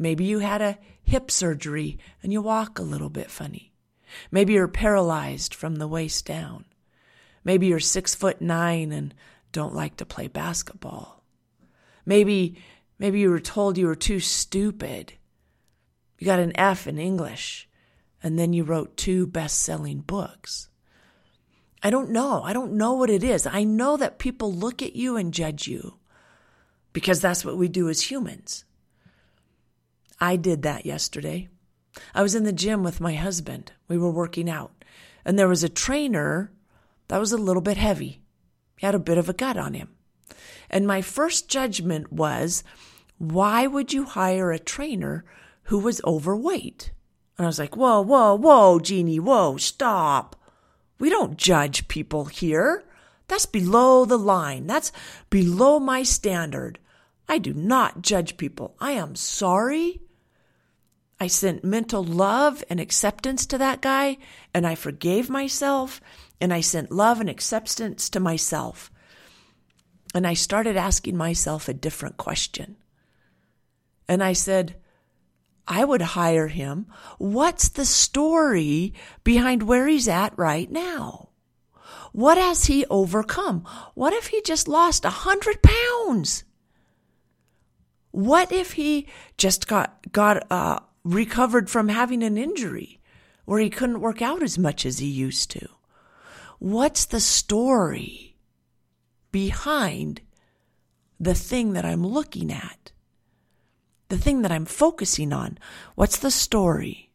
Maybe 0.00 0.24
you 0.24 0.38
had 0.38 0.62
a 0.62 0.78
hip 1.02 1.30
surgery 1.30 1.98
and 2.22 2.32
you 2.32 2.40
walk 2.40 2.78
a 2.78 2.82
little 2.82 3.10
bit 3.10 3.30
funny. 3.30 3.74
Maybe 4.30 4.54
you're 4.54 4.66
paralyzed 4.66 5.54
from 5.54 5.74
the 5.76 5.86
waist 5.86 6.24
down. 6.24 6.64
Maybe 7.44 7.66
you're 7.66 7.80
six 7.80 8.14
foot 8.14 8.40
nine 8.40 8.92
and 8.92 9.14
don't 9.52 9.74
like 9.74 9.98
to 9.98 10.06
play 10.06 10.26
basketball. 10.26 11.22
Maybe, 12.06 12.56
maybe 12.98 13.20
you 13.20 13.28
were 13.28 13.40
told 13.40 13.76
you 13.76 13.88
were 13.88 13.94
too 13.94 14.20
stupid. 14.20 15.12
You 16.18 16.24
got 16.24 16.40
an 16.40 16.58
F 16.58 16.86
in 16.86 16.96
English 16.96 17.68
and 18.22 18.38
then 18.38 18.54
you 18.54 18.64
wrote 18.64 18.96
two 18.96 19.26
best 19.26 19.60
selling 19.60 20.00
books. 20.00 20.70
I 21.82 21.90
don't 21.90 22.08
know. 22.08 22.42
I 22.42 22.54
don't 22.54 22.72
know 22.72 22.94
what 22.94 23.10
it 23.10 23.22
is. 23.22 23.46
I 23.46 23.64
know 23.64 23.98
that 23.98 24.18
people 24.18 24.50
look 24.50 24.80
at 24.80 24.96
you 24.96 25.18
and 25.18 25.34
judge 25.34 25.68
you 25.68 25.98
because 26.94 27.20
that's 27.20 27.44
what 27.44 27.58
we 27.58 27.68
do 27.68 27.90
as 27.90 28.10
humans. 28.10 28.64
I 30.20 30.36
did 30.36 30.62
that 30.62 30.84
yesterday. 30.84 31.48
I 32.14 32.22
was 32.22 32.34
in 32.34 32.44
the 32.44 32.52
gym 32.52 32.82
with 32.82 33.00
my 33.00 33.14
husband. 33.14 33.72
We 33.88 33.98
were 33.98 34.10
working 34.10 34.48
out, 34.50 34.84
and 35.24 35.38
there 35.38 35.48
was 35.48 35.64
a 35.64 35.68
trainer 35.68 36.52
that 37.08 37.18
was 37.18 37.32
a 37.32 37.38
little 37.38 37.62
bit 37.62 37.76
heavy. 37.76 38.20
He 38.76 38.86
had 38.86 38.94
a 38.94 39.00
bit 39.00 39.18
of 39.18 39.28
a 39.28 39.34
gut 39.34 39.56
on 39.56 39.74
him. 39.74 39.88
And 40.68 40.86
my 40.86 41.02
first 41.02 41.48
judgment 41.48 42.12
was, 42.12 42.62
why 43.18 43.66
would 43.66 43.92
you 43.92 44.04
hire 44.04 44.52
a 44.52 44.58
trainer 44.58 45.24
who 45.64 45.78
was 45.78 46.00
overweight? 46.04 46.92
And 47.36 47.46
I 47.46 47.48
was 47.48 47.58
like, 47.58 47.76
whoa, 47.76 48.00
whoa, 48.00 48.34
whoa, 48.34 48.78
Jeannie, 48.78 49.18
whoa, 49.18 49.56
stop. 49.56 50.36
We 50.98 51.10
don't 51.10 51.36
judge 51.36 51.88
people 51.88 52.26
here. 52.26 52.84
That's 53.26 53.46
below 53.46 54.04
the 54.04 54.18
line. 54.18 54.66
That's 54.66 54.92
below 55.30 55.80
my 55.80 56.02
standard. 56.02 56.78
I 57.28 57.38
do 57.38 57.52
not 57.54 58.02
judge 58.02 58.36
people. 58.36 58.76
I 58.80 58.92
am 58.92 59.16
sorry. 59.16 60.00
I 61.20 61.26
sent 61.26 61.62
mental 61.62 62.02
love 62.02 62.64
and 62.70 62.80
acceptance 62.80 63.44
to 63.46 63.58
that 63.58 63.82
guy, 63.82 64.16
and 64.54 64.66
I 64.66 64.74
forgave 64.74 65.28
myself, 65.28 66.00
and 66.40 66.52
I 66.52 66.62
sent 66.62 66.90
love 66.90 67.20
and 67.20 67.28
acceptance 67.28 68.08
to 68.10 68.20
myself. 68.20 68.90
And 70.14 70.26
I 70.26 70.32
started 70.32 70.78
asking 70.78 71.18
myself 71.18 71.68
a 71.68 71.74
different 71.74 72.16
question. 72.16 72.76
And 74.08 74.24
I 74.24 74.32
said, 74.32 74.76
I 75.68 75.84
would 75.84 76.02
hire 76.02 76.48
him. 76.48 76.86
What's 77.18 77.68
the 77.68 77.84
story 77.84 78.94
behind 79.22 79.62
where 79.62 79.86
he's 79.86 80.08
at 80.08 80.36
right 80.38 80.70
now? 80.70 81.28
What 82.12 82.38
has 82.38 82.64
he 82.64 82.86
overcome? 82.86 83.64
What 83.94 84.12
if 84.12 84.28
he 84.28 84.40
just 84.42 84.66
lost 84.66 85.04
a 85.04 85.10
hundred 85.10 85.62
pounds? 85.62 86.44
What 88.10 88.50
if 88.50 88.72
he 88.72 89.06
just 89.38 89.68
got 89.68 90.10
got 90.10 90.50
uh, 90.50 90.80
recovered 91.04 91.70
from 91.70 91.88
having 91.88 92.22
an 92.22 92.36
injury 92.36 93.00
where 93.44 93.60
he 93.60 93.70
couldn't 93.70 94.00
work 94.00 94.20
out 94.22 94.42
as 94.42 94.58
much 94.58 94.84
as 94.84 94.98
he 94.98 95.08
used 95.08 95.50
to? 95.52 95.68
What's 96.58 97.04
the 97.06 97.20
story 97.20 98.36
behind 99.32 100.20
the 101.18 101.34
thing 101.34 101.72
that 101.72 101.84
I'm 101.84 102.06
looking 102.06 102.52
at? 102.52 102.92
the 104.10 104.18
thing 104.18 104.42
that 104.42 104.52
I'm 104.52 104.66
focusing 104.66 105.32
on. 105.32 105.56
What's 105.94 106.18
the 106.18 106.30
story? 106.30 107.10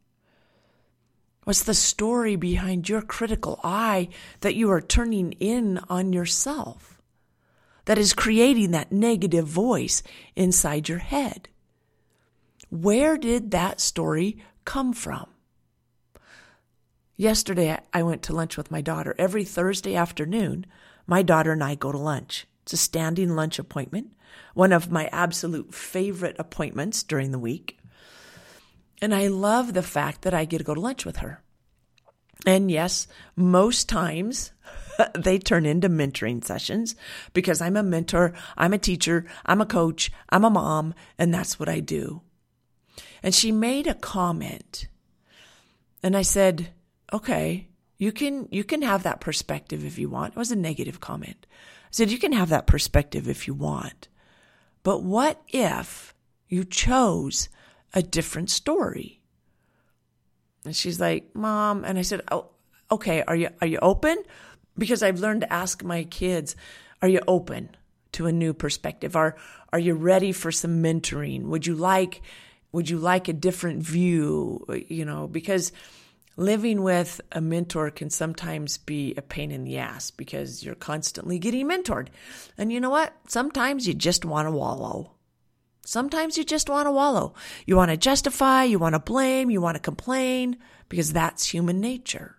What's 1.43 1.63
the 1.63 1.75
story 1.75 2.35
behind 2.35 2.89
your 2.89 3.01
critical 3.01 3.59
eye 3.63 4.09
that 4.39 4.55
you 4.55 4.71
are 4.71 4.81
turning 4.81 5.33
in 5.33 5.79
on 5.89 6.11
yourself? 6.11 6.99
That 7.83 7.99
is 7.99 8.13
creating 8.13 8.71
that 8.71 8.91
negative 8.91 9.45
voice 9.45 10.01
inside 10.35 10.89
your 10.89 10.97
head. 10.97 11.49
Where 12.75 13.17
did 13.17 13.51
that 13.51 13.79
story 13.79 14.37
come 14.65 14.93
from? 14.93 15.27
Yesterday, 17.17 17.79
I 17.93 18.03
went 18.03 18.23
to 18.23 18.33
lunch 18.33 18.57
with 18.57 18.71
my 18.71 18.81
daughter. 18.81 19.15
Every 19.17 19.45
Thursday 19.45 19.95
afternoon, 19.95 20.65
my 21.07 21.21
daughter 21.21 21.53
and 21.53 21.63
I 21.63 21.75
go 21.75 21.91
to 21.91 21.97
lunch. 21.97 22.45
It's 22.63 22.73
a 22.73 22.77
standing 22.77 23.35
lunch 23.35 23.59
appointment 23.59 24.11
one 24.53 24.71
of 24.71 24.91
my 24.91 25.07
absolute 25.11 25.73
favorite 25.73 26.35
appointments 26.39 27.03
during 27.03 27.31
the 27.31 27.39
week. 27.39 27.77
And 29.01 29.13
I 29.13 29.27
love 29.27 29.73
the 29.73 29.83
fact 29.83 30.21
that 30.21 30.33
I 30.33 30.45
get 30.45 30.59
to 30.59 30.63
go 30.63 30.73
to 30.73 30.81
lunch 30.81 31.05
with 31.05 31.17
her. 31.17 31.41
And 32.45 32.71
yes, 32.71 33.07
most 33.35 33.89
times 33.89 34.51
they 35.13 35.37
turn 35.37 35.65
into 35.65 35.89
mentoring 35.89 36.43
sessions 36.43 36.95
because 37.33 37.61
I'm 37.61 37.75
a 37.75 37.83
mentor, 37.83 38.33
I'm 38.57 38.73
a 38.73 38.77
teacher, 38.77 39.25
I'm 39.45 39.61
a 39.61 39.65
coach, 39.65 40.11
I'm 40.29 40.45
a 40.45 40.49
mom, 40.49 40.93
and 41.17 41.33
that's 41.33 41.59
what 41.59 41.69
I 41.69 41.81
do. 41.81 42.21
And 43.23 43.33
she 43.33 43.51
made 43.51 43.87
a 43.87 43.93
comment. 43.93 44.87
And 46.03 46.15
I 46.15 46.21
said, 46.21 46.71
"Okay, 47.11 47.67
you 47.97 48.11
can 48.11 48.47
you 48.51 48.63
can 48.63 48.81
have 48.81 49.03
that 49.03 49.21
perspective 49.21 49.85
if 49.85 49.97
you 49.97 50.09
want." 50.09 50.33
It 50.33 50.39
was 50.39 50.51
a 50.51 50.55
negative 50.55 50.99
comment. 50.99 51.47
I 51.51 51.91
said, 51.91 52.11
"You 52.11 52.19
can 52.19 52.33
have 52.33 52.49
that 52.49 52.67
perspective 52.67 53.27
if 53.27 53.47
you 53.47 53.53
want." 53.53 54.07
But 54.83 55.01
what 55.01 55.41
if 55.47 56.13
you 56.47 56.63
chose 56.63 57.49
a 57.93 58.03
different 58.03 58.51
story? 58.51 59.21
And 60.63 60.75
she's 60.75 60.99
like, 60.99 61.35
Mom, 61.35 61.83
and 61.83 61.97
I 61.97 62.03
said, 62.03 62.21
Oh, 62.31 62.49
okay, 62.91 63.23
are 63.23 63.35
you 63.35 63.49
are 63.61 63.67
you 63.67 63.79
open? 63.81 64.17
Because 64.77 65.01
I've 65.01 65.19
learned 65.19 65.41
to 65.41 65.53
ask 65.53 65.83
my 65.83 66.03
kids, 66.03 66.55
are 67.01 67.07
you 67.07 67.21
open 67.27 67.69
to 68.13 68.27
a 68.27 68.31
new 68.31 68.53
perspective? 68.53 69.15
Are 69.15 69.35
are 69.71 69.79
you 69.79 69.93
ready 69.93 70.31
for 70.31 70.51
some 70.51 70.83
mentoring? 70.83 71.45
Would 71.45 71.65
you 71.65 71.75
like 71.75 72.21
would 72.75 72.89
you 72.89 72.97
like 72.97 73.29
a 73.29 73.33
different 73.33 73.81
view? 73.81 74.65
You 74.89 75.05
know, 75.05 75.27
because 75.27 75.71
living 76.35 76.83
with 76.83 77.21
a 77.31 77.39
mentor 77.39 77.89
can 77.89 78.09
sometimes 78.09 78.77
be 78.77 79.13
a 79.15 79.21
pain 79.21 79.49
in 79.49 79.63
the 79.63 79.77
ass 79.77 80.11
because 80.11 80.61
you're 80.61 80.75
constantly 80.75 81.39
getting 81.39 81.69
mentored. 81.69 82.09
And 82.57 82.73
you 82.73 82.81
know 82.81 82.89
what? 82.89 83.13
Sometimes 83.29 83.87
you 83.87 83.93
just 83.93 84.25
want 84.25 84.47
to 84.47 84.51
wallow. 84.51 85.13
Sometimes 85.85 86.37
you 86.37 86.43
just 86.43 86.69
want 86.69 86.87
to 86.87 86.91
wallow. 86.91 87.33
You 87.65 87.77
want 87.77 87.91
to 87.91 87.97
justify, 87.97 88.65
you 88.65 88.77
want 88.77 88.93
to 88.93 88.99
blame, 88.99 89.49
you 89.49 89.61
want 89.61 89.75
to 89.75 89.81
complain 89.81 90.57
because 90.89 91.13
that's 91.13 91.45
human 91.53 91.79
nature. 91.79 92.35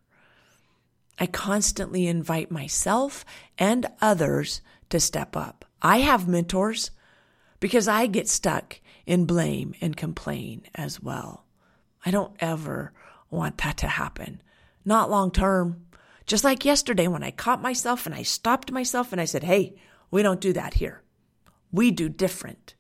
I 1.19 1.27
constantly 1.27 2.07
invite 2.07 2.51
myself 2.51 3.25
and 3.57 3.87
others 4.03 4.61
to 4.91 5.01
step 5.01 5.35
up. 5.35 5.65
I 5.81 5.99
have 5.99 6.29
mentors 6.29 6.91
because 7.59 7.89
I 7.89 8.07
get 8.07 8.29
stuck 8.29 8.81
in 9.07 9.25
blame 9.25 9.75
and 9.81 9.97
complain 9.97 10.63
as 10.75 11.01
well. 11.01 11.47
I 12.05 12.11
don't 12.11 12.37
ever 12.41 12.93
want 13.31 13.59
that 13.59 13.79
to 13.79 13.89
happen. 13.89 14.43
Not 14.85 15.11
long 15.11 15.31
term. 15.31 15.87
Just 16.27 16.45
like 16.45 16.65
yesterday 16.65 17.07
when 17.07 17.23
I 17.23 17.31
caught 17.31 17.63
myself 17.63 18.05
and 18.05 18.15
I 18.15 18.23
stopped 18.23 18.73
myself 18.73 19.13
and 19.13 19.21
I 19.21 19.25
said, 19.25 19.45
Hey, 19.45 19.77
we 20.11 20.23
don't 20.23 20.41
do 20.41 20.53
that 20.53 20.75
here. 20.75 21.03
We 21.73 21.91
do 21.91 22.09
different. 22.09 22.75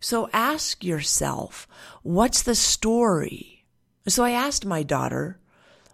So 0.00 0.28
ask 0.32 0.84
yourself, 0.84 1.66
what's 2.02 2.42
the 2.42 2.54
story? 2.54 3.64
So 4.06 4.22
I 4.22 4.30
asked 4.30 4.64
my 4.64 4.82
daughter, 4.82 5.40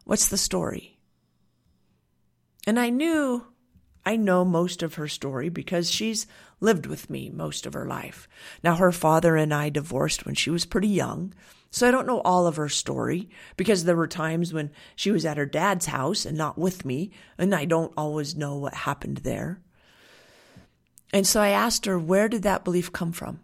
what's 0.04 0.28
the 0.28 0.36
story? 0.36 0.98
And 2.66 2.78
I 2.78 2.90
knew, 2.90 3.46
I 4.04 4.16
know 4.16 4.44
most 4.44 4.82
of 4.82 4.94
her 4.94 5.08
story 5.08 5.48
because 5.48 5.90
she's 5.90 6.26
lived 6.62 6.86
with 6.86 7.10
me 7.10 7.28
most 7.28 7.66
of 7.66 7.74
her 7.74 7.86
life. 7.86 8.28
Now, 8.62 8.76
her 8.76 8.92
father 8.92 9.36
and 9.36 9.52
I 9.52 9.68
divorced 9.68 10.24
when 10.24 10.34
she 10.34 10.48
was 10.48 10.64
pretty 10.64 10.88
young. 10.88 11.34
So 11.70 11.88
I 11.88 11.90
don't 11.90 12.06
know 12.06 12.20
all 12.20 12.46
of 12.46 12.56
her 12.56 12.68
story 12.68 13.30
because 13.56 13.84
there 13.84 13.96
were 13.96 14.06
times 14.06 14.52
when 14.52 14.70
she 14.94 15.10
was 15.10 15.24
at 15.24 15.38
her 15.38 15.46
dad's 15.46 15.86
house 15.86 16.26
and 16.26 16.36
not 16.36 16.58
with 16.58 16.84
me, 16.84 17.10
and 17.38 17.54
I 17.54 17.64
don't 17.64 17.94
always 17.96 18.36
know 18.36 18.56
what 18.56 18.74
happened 18.74 19.18
there. 19.18 19.60
And 21.12 21.26
so 21.26 21.40
I 21.40 21.48
asked 21.48 21.86
her, 21.86 21.98
where 21.98 22.28
did 22.28 22.42
that 22.42 22.64
belief 22.64 22.92
come 22.92 23.12
from? 23.12 23.40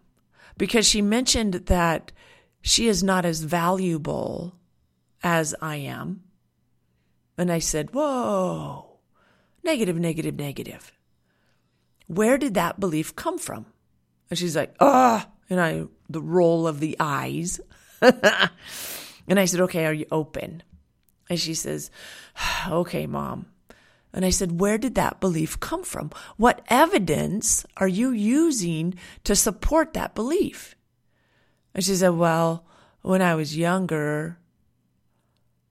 Because 0.57 0.87
she 0.87 1.01
mentioned 1.01 1.53
that 1.53 2.11
she 2.61 2.87
is 2.87 3.03
not 3.03 3.25
as 3.25 3.41
valuable 3.41 4.55
as 5.23 5.55
I 5.61 5.77
am. 5.77 6.23
And 7.37 7.51
I 7.51 7.59
said, 7.59 7.93
whoa, 7.93 8.99
negative, 9.63 9.97
negative, 9.97 10.35
negative. 10.35 10.91
Where 12.09 12.39
did 12.39 12.55
that 12.55 12.79
belief 12.79 13.15
come 13.15 13.37
from? 13.37 13.67
And 14.31 14.39
she's 14.39 14.55
like, 14.55 14.73
ah, 14.79 15.29
and 15.47 15.61
I, 15.61 15.83
the 16.09 16.21
roll 16.21 16.65
of 16.67 16.79
the 16.79 16.97
eyes. 16.99 17.61
and 18.01 19.39
I 19.39 19.45
said, 19.45 19.61
okay, 19.61 19.85
are 19.85 19.93
you 19.93 20.07
open? 20.11 20.63
And 21.29 21.39
she 21.39 21.53
says, 21.53 21.91
okay, 22.67 23.05
mom. 23.05 23.45
And 24.11 24.25
I 24.25 24.31
said, 24.31 24.59
where 24.59 24.79
did 24.79 24.95
that 24.95 25.19
belief 25.19 25.59
come 25.59 25.83
from? 25.83 26.09
What 26.35 26.65
evidence 26.67 27.63
are 27.77 27.87
you 27.87 28.09
using 28.09 28.95
to 29.23 29.35
support 29.35 29.93
that 29.93 30.15
belief? 30.15 30.75
And 31.75 31.83
she 31.83 31.93
said, 31.93 32.15
well, 32.15 32.65
when 33.03 33.21
I 33.21 33.35
was 33.35 33.55
younger, 33.55 34.39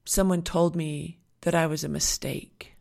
someone 0.05 0.43
told 0.43 0.77
me 0.77 1.19
that 1.41 1.57
I 1.57 1.67
was 1.67 1.83
a 1.83 1.89
mistake. 1.89 2.77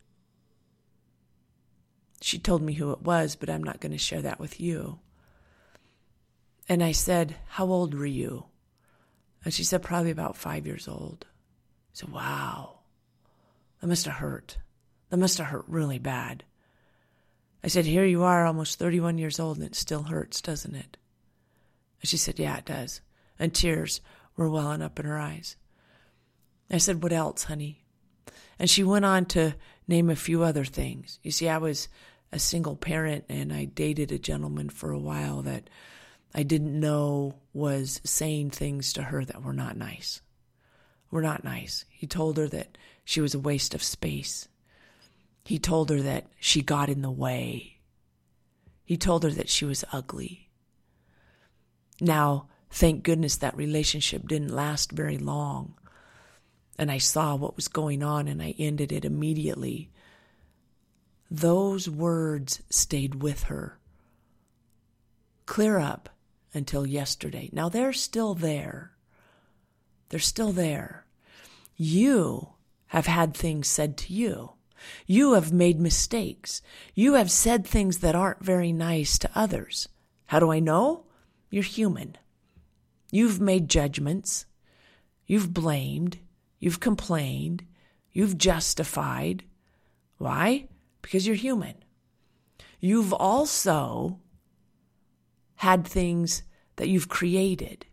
She 2.22 2.40
told 2.40 2.62
me 2.62 2.74
who 2.74 2.92
it 2.92 3.02
was, 3.02 3.36
but 3.36 3.50
I'm 3.50 3.64
not 3.64 3.80
going 3.80 3.92
to 3.92 3.98
share 3.98 4.22
that 4.22 4.40
with 4.40 4.60
you. 4.60 5.00
And 6.70 6.84
I 6.84 6.92
said, 6.92 7.36
How 7.50 7.66
old 7.66 7.94
were 7.94 8.06
you? 8.06 8.46
And 9.46 9.54
she 9.54 9.64
said, 9.64 9.84
Probably 9.84 10.12
about 10.12 10.36
five 10.36 10.66
years 10.66 10.88
old. 10.88 11.26
I 11.30 11.94
said, 11.94 12.10
Wow, 12.10 12.80
that 13.80 13.88
must 13.88 14.06
have 14.06 14.16
hurt. 14.16 14.58
That 15.10 15.18
must 15.18 15.38
have 15.38 15.48
hurt 15.48 15.66
really 15.68 16.00
bad. 16.00 16.44
I 17.64 17.68
said, 17.68 17.86
Here 17.86 18.06
you 18.06 18.24
are, 18.24 18.46
almost 18.46 18.80
31 18.80 19.18
years 19.18 19.40
old, 19.40 19.58
and 19.58 19.66
it 19.66 19.76
still 19.76 20.04
hurts, 20.04 20.42
doesn't 20.42 20.76
it? 20.76 20.98
And 22.02 22.10
she 22.10 22.18
said, 22.18 22.40
Yeah, 22.40 22.58
it 22.58 22.66
does. 22.66 23.02
And 23.40 23.54
tears 23.54 24.02
were 24.36 24.50
welling 24.50 24.82
up 24.82 25.00
in 25.00 25.06
her 25.06 25.18
eyes. 25.18 25.56
I 26.70 26.78
said, 26.78 27.02
What 27.02 27.14
else, 27.14 27.44
honey? 27.44 27.86
And 28.60 28.70
she 28.70 28.84
went 28.84 29.06
on 29.06 29.26
to 29.28 29.56
name 29.88 30.10
a 30.10 30.16
few 30.16 30.44
other 30.44 30.66
things. 30.66 31.20
You 31.24 31.32
see, 31.32 31.48
I 31.50 31.58
was 31.58 31.88
a 32.32 32.40
single 32.40 32.76
parent 32.76 33.26
and 33.30 33.54
I 33.54 33.66
dated 33.66 34.12
a 34.12 34.20
gentleman 34.20 34.70
for 34.70 34.92
a 34.92 35.00
while 35.00 35.42
that 35.44 35.70
I 36.34 36.44
didn't 36.44 36.80
know 36.80 37.36
was 37.54 38.02
saying 38.04 38.52
things 38.52 38.94
to 38.94 39.04
her 39.04 39.24
that 39.24 39.44
were 39.44 39.54
not 39.54 39.78
nice. 39.78 40.22
Were 41.10 41.22
not 41.22 41.44
nice. 41.44 41.86
He 41.90 42.06
told 42.06 42.38
her 42.38 42.48
that 42.48 42.78
she 43.06 43.22
was 43.22 43.34
a 43.34 43.40
waste 43.40 43.74
of 43.74 43.82
space. 43.82 44.50
He 45.46 45.58
told 45.58 45.90
her 45.90 46.02
that 46.02 46.28
she 46.40 46.62
got 46.62 46.90
in 46.90 47.02
the 47.02 47.10
way. 47.10 47.78
He 48.84 48.98
told 48.98 49.24
her 49.24 49.32
that 49.32 49.50
she 49.50 49.64
was 49.64 49.86
ugly. 49.94 50.50
Now, 52.02 52.48
thank 52.70 53.04
goodness 53.04 53.38
that 53.38 53.56
relationship 53.56 54.28
didn't 54.28 54.54
last 54.54 54.92
very 54.92 55.18
long. 55.18 55.76
And 56.78 56.92
I 56.92 57.00
saw 57.00 57.36
what 57.36 57.56
was 57.56 57.68
going 57.68 58.04
on 58.04 58.28
and 58.28 58.42
I 58.42 58.54
ended 58.58 58.92
it 58.92 59.06
immediately. 59.06 59.90
Those 61.30 61.90
words 61.90 62.62
stayed 62.70 63.22
with 63.22 63.44
her. 63.44 63.80
Clear 65.46 65.80
up 65.80 66.10
until 66.54 66.86
yesterday. 66.86 67.50
Now 67.52 67.70
they're 67.70 67.94
still 67.94 68.34
there. 68.34 68.92
They're 70.10 70.20
still 70.20 70.52
there. 70.52 71.06
You 71.76 72.50
have 72.88 73.08
had 73.08 73.34
things 73.34 73.68
said 73.68 73.98
to 73.98 74.14
you. 74.14 74.52
You 75.06 75.34
have 75.34 75.52
made 75.52 75.80
mistakes. 75.80 76.62
You 76.94 77.16
have 77.16 77.32
said 77.32 77.66
things 77.66 78.00
that 78.00 78.16
aren't 78.16 78.44
very 78.44 78.72
nice 78.72 79.18
to 79.20 79.30
others. 79.36 79.90
How 80.28 80.40
do 80.40 80.52
I 80.52 80.60
know? 80.60 81.06
You're 81.50 81.64
human. 81.64 82.18
You've 83.12 83.40
made 83.40 83.70
judgments. 83.70 84.46
You've 85.26 85.54
blamed. 85.54 86.20
You've 86.60 86.80
complained. 86.80 87.66
You've 88.12 88.38
justified. 88.38 89.44
Why? 90.18 90.68
Because 91.02 91.28
you're 91.28 91.36
human. 91.36 91.76
You've 92.80 93.14
also 93.14 94.20
had 95.56 95.88
things 95.88 96.44
that 96.76 96.90
you've 96.90 97.10
created. 97.10 97.86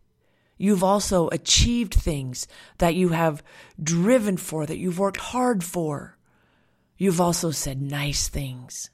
You've 0.57 0.85
also 0.85 1.29
achieved 1.29 1.95
things 1.95 2.47
that 2.79 2.95
you 2.95 3.11
have 3.11 3.43
driven 3.83 4.37
for, 4.37 4.67
that 4.67 4.79
you've 4.79 4.99
worked 4.99 5.19
hard 5.19 5.65
for. 5.65 6.17
You've 6.97 7.21
also 7.21 7.51
said 7.51 7.83
nice 7.83 8.29
things. 8.29 8.91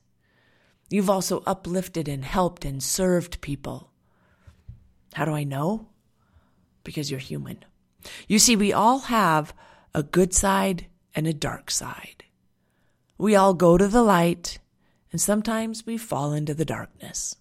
You've 0.89 1.11
also 1.11 1.43
uplifted 1.47 2.09
and 2.09 2.25
helped 2.25 2.65
and 2.65 2.83
served 2.83 3.41
people. 3.41 3.93
How 5.15 5.25
do 5.25 5.33
I 5.33 5.45
know? 5.45 5.89
Because 6.83 7.11
you're 7.11 7.21
human. 7.21 7.65
You 8.27 8.38
see, 8.38 8.57
we 8.57 8.73
all 8.73 9.01
have 9.01 9.53
a 9.94 10.03
good 10.03 10.33
side 10.33 10.87
and 11.14 11.26
a 11.26 11.33
dark 11.33 11.70
side. 11.70 12.24
We 13.18 13.35
all 13.37 13.55
go 13.55 13.76
to 13.76 13.88
the 13.88 14.03
light, 14.03 14.59
and 15.12 15.20
sometimes 15.20 15.85
we 15.85 15.96
fall 15.96 16.33
into 16.33 16.55
the 16.55 16.64
darkness. 16.64 17.37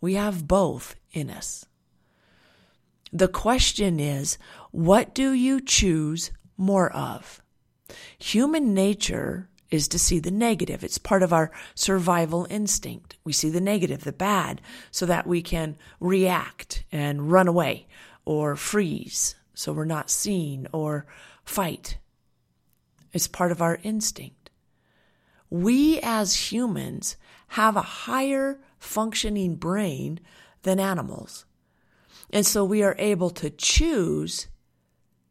We 0.00 0.14
have 0.14 0.48
both 0.48 0.96
in 1.12 1.30
us. 1.30 1.66
The 3.12 3.28
question 3.28 4.00
is, 4.00 4.38
what 4.70 5.14
do 5.14 5.32
you 5.32 5.60
choose 5.60 6.30
more 6.56 6.90
of? 6.92 7.42
Human 8.18 8.72
nature 8.72 9.48
is 9.70 9.88
to 9.88 9.98
see 9.98 10.18
the 10.18 10.30
negative. 10.30 10.82
It's 10.82 10.98
part 10.98 11.22
of 11.22 11.32
our 11.32 11.50
survival 11.74 12.46
instinct. 12.48 13.16
We 13.24 13.32
see 13.32 13.50
the 13.50 13.60
negative, 13.60 14.04
the 14.04 14.12
bad, 14.12 14.60
so 14.90 15.04
that 15.06 15.26
we 15.26 15.42
can 15.42 15.76
react 16.00 16.84
and 16.90 17.30
run 17.30 17.48
away 17.48 17.86
or 18.24 18.56
freeze 18.56 19.34
so 19.54 19.72
we're 19.72 19.84
not 19.84 20.10
seen 20.10 20.66
or 20.72 21.06
fight. 21.44 21.98
It's 23.12 23.28
part 23.28 23.52
of 23.52 23.60
our 23.60 23.78
instinct. 23.82 24.50
We 25.50 26.00
as 26.02 26.50
humans 26.50 27.16
have 27.48 27.76
a 27.76 27.82
higher 27.82 28.58
functioning 28.78 29.56
brain 29.56 30.20
than 30.62 30.80
animals. 30.80 31.44
And 32.32 32.46
so 32.46 32.64
we 32.64 32.82
are 32.82 32.96
able 32.98 33.30
to 33.30 33.50
choose 33.50 34.48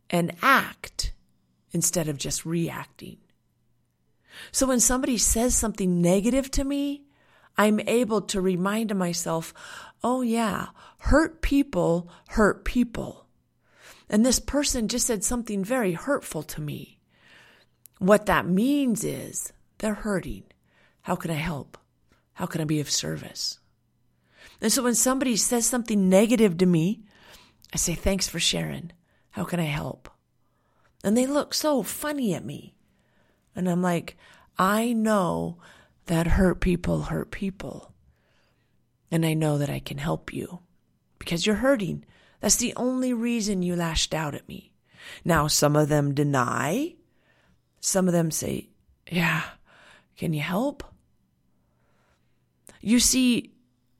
and 0.10 0.36
act 0.42 1.14
instead 1.72 2.08
of 2.08 2.18
just 2.18 2.46
reacting. 2.46 3.18
So 4.52 4.68
when 4.68 4.80
somebody 4.80 5.18
says 5.18 5.56
something 5.56 6.02
negative 6.02 6.52
to 6.52 6.64
me, 6.64 7.04
I'm 7.58 7.80
able 7.82 8.22
to 8.22 8.42
remind 8.42 8.96
myself, 8.96 9.54
oh 10.04 10.22
yeah, 10.22 10.68
hurt 11.00 11.42
people 11.42 12.10
hurt 12.30 12.64
people. 12.64 13.21
And 14.12 14.26
this 14.26 14.40
person 14.40 14.90
just 14.90 15.08
said 15.08 15.24
something 15.24 15.64
very 15.64 15.94
hurtful 15.94 16.44
to 16.44 16.60
me. 16.60 17.00
What 17.98 18.26
that 18.26 18.46
means 18.46 19.06
is 19.06 19.54
they're 19.78 19.94
hurting. 19.94 20.44
How 21.04 21.16
can 21.16 21.32
I 21.32 21.36
help? 21.36 21.78
How 22.34 22.46
can 22.46 22.60
I 22.60 22.66
be 22.66 22.82
of 22.82 22.92
service? 22.92 23.60
And 24.60 24.70
so 24.70 24.84
when 24.84 24.96
somebody 24.96 25.38
says 25.38 25.66
something 25.66 26.10
negative 26.10 26.58
to 26.58 26.66
me, 26.66 27.04
I 27.74 27.78
say, 27.78 27.96
thanks 27.96 28.28
for 28.28 28.40
sharing. 28.40 28.92
How 29.30 29.46
can 29.46 29.62
I 29.62 29.66
help? 29.66 30.10
And 31.06 31.16
they 31.16 31.26
look 31.26 31.54
so 31.54 31.82
funny 31.82 32.34
at 32.34 32.44
me. 32.44 32.76
And 33.56 33.70
I'm 33.70 33.82
like, 33.82 34.18
I 34.58 34.92
know 34.92 35.58
that 36.08 36.28
hurt 36.28 36.60
people 36.60 37.04
hurt 37.04 37.32
people. 37.32 37.94
And 39.10 39.26
I 39.26 39.36
know 39.36 39.58
that 39.58 39.70
I 39.70 39.80
can 39.80 40.00
help 40.00 40.34
you 40.34 40.60
because 41.18 41.46
you're 41.46 41.56
hurting. 41.56 42.04
That's 42.42 42.58
the 42.58 42.74
only 42.76 43.14
reason 43.14 43.62
you 43.62 43.76
lashed 43.76 44.14
out 44.14 44.36
at 44.36 44.48
me. 44.48 44.74
Now, 45.24 45.48
some 45.48 45.76
of 45.76 45.90
them 45.90 46.14
deny. 46.14 46.96
Some 47.80 48.08
of 48.08 48.14
them 48.14 48.32
say, 48.32 48.70
yeah, 49.10 49.44
can 50.18 50.34
you 50.34 50.42
help? 50.42 50.84
You 52.82 53.00
see, 53.00 53.54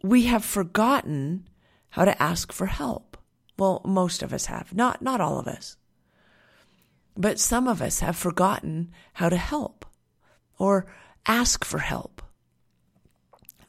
we 0.04 0.24
have 0.24 0.44
forgotten 0.44 1.48
how 1.90 2.06
to 2.06 2.22
ask 2.22 2.52
for 2.52 2.66
help. 2.66 3.18
Well, 3.58 3.82
most 3.86 4.24
of 4.24 4.34
us 4.34 4.48
have, 4.48 4.74
not, 4.74 5.02
not 5.02 5.22
all 5.22 5.38
of 5.38 5.48
us. 5.48 5.78
But 7.16 7.40
some 7.40 7.68
of 7.68 7.82
us 7.82 8.00
have 8.00 8.16
forgotten 8.16 8.92
how 9.14 9.30
to 9.30 9.38
help 9.38 9.86
or 10.58 10.88
ask 11.28 11.64
for 11.64 11.80
help. 11.80 12.22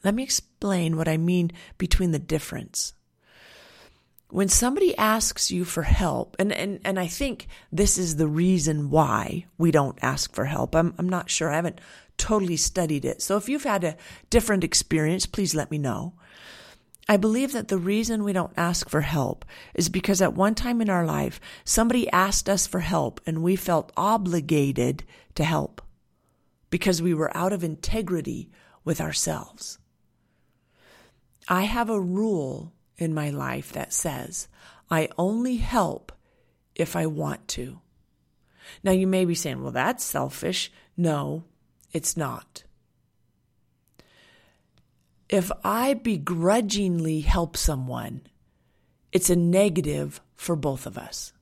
Let 0.03 0.15
me 0.15 0.23
explain 0.23 0.97
what 0.97 1.07
I 1.07 1.17
mean 1.17 1.51
between 1.77 2.11
the 2.11 2.19
difference. 2.19 2.93
When 4.33 4.49
somebody 4.49 4.97
asks 4.97 5.51
you 5.51 5.63
for 5.63 5.83
help, 5.83 6.35
and, 6.39 6.51
and, 6.51 6.79
and 6.83 6.99
I 6.99 7.05
think 7.05 7.45
this 7.71 7.99
is 7.99 8.15
the 8.15 8.25
reason 8.25 8.89
why 8.89 9.45
we 9.59 9.69
don't 9.69 9.99
ask 10.01 10.33
for 10.33 10.45
help. 10.45 10.75
I'm, 10.75 10.95
I'm 10.97 11.07
not 11.07 11.29
sure. 11.29 11.51
I 11.51 11.57
haven't 11.57 11.79
totally 12.17 12.57
studied 12.57 13.05
it. 13.05 13.21
So 13.21 13.37
if 13.37 13.47
you've 13.47 13.63
had 13.63 13.83
a 13.83 13.95
different 14.31 14.63
experience, 14.63 15.27
please 15.27 15.53
let 15.53 15.69
me 15.69 15.77
know. 15.77 16.13
I 17.07 17.15
believe 17.15 17.51
that 17.51 17.67
the 17.67 17.77
reason 17.77 18.23
we 18.23 18.33
don't 18.33 18.57
ask 18.57 18.89
for 18.89 19.01
help 19.01 19.45
is 19.75 19.87
because 19.87 20.19
at 20.19 20.33
one 20.33 20.55
time 20.55 20.81
in 20.81 20.89
our 20.89 21.05
life, 21.05 21.39
somebody 21.63 22.09
asked 22.09 22.49
us 22.49 22.65
for 22.65 22.79
help 22.79 23.21
and 23.27 23.43
we 23.43 23.55
felt 23.55 23.91
obligated 23.95 25.03
to 25.35 25.43
help 25.43 25.79
because 26.71 27.03
we 27.03 27.13
were 27.13 27.37
out 27.37 27.53
of 27.53 27.63
integrity 27.63 28.49
with 28.83 28.99
ourselves. 28.99 29.77
I 31.47 31.65
have 31.65 31.91
a 31.91 32.01
rule 32.01 32.72
in 32.97 33.13
my 33.13 33.29
life 33.29 33.71
that 33.73 33.93
says 33.93 34.47
I 34.89 35.09
only 35.17 35.57
help 35.57 36.11
if 36.75 36.95
I 36.95 37.05
want 37.05 37.47
to. 37.49 37.79
Now 38.83 38.91
you 38.91 39.07
may 39.07 39.25
be 39.25 39.35
saying, 39.35 39.61
well, 39.61 39.71
that's 39.71 40.03
selfish. 40.03 40.71
No, 40.95 41.43
it's 41.91 42.15
not. 42.15 42.63
If 45.29 45.51
I 45.63 45.95
begrudgingly 45.95 47.21
help 47.21 47.57
someone, 47.57 48.21
it's 49.11 49.29
a 49.29 49.35
negative 49.35 50.21
for 50.35 50.55
both 50.55 50.85
of 50.85 50.97
us 50.97 51.33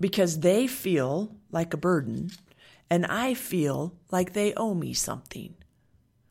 because 0.00 0.40
they 0.40 0.66
feel 0.66 1.36
like 1.50 1.74
a 1.74 1.78
burden 1.78 2.30
and 2.88 3.04
I 3.04 3.34
feel 3.34 3.94
like 4.10 4.32
they 4.32 4.54
owe 4.54 4.74
me 4.74 4.94
something. 4.94 5.54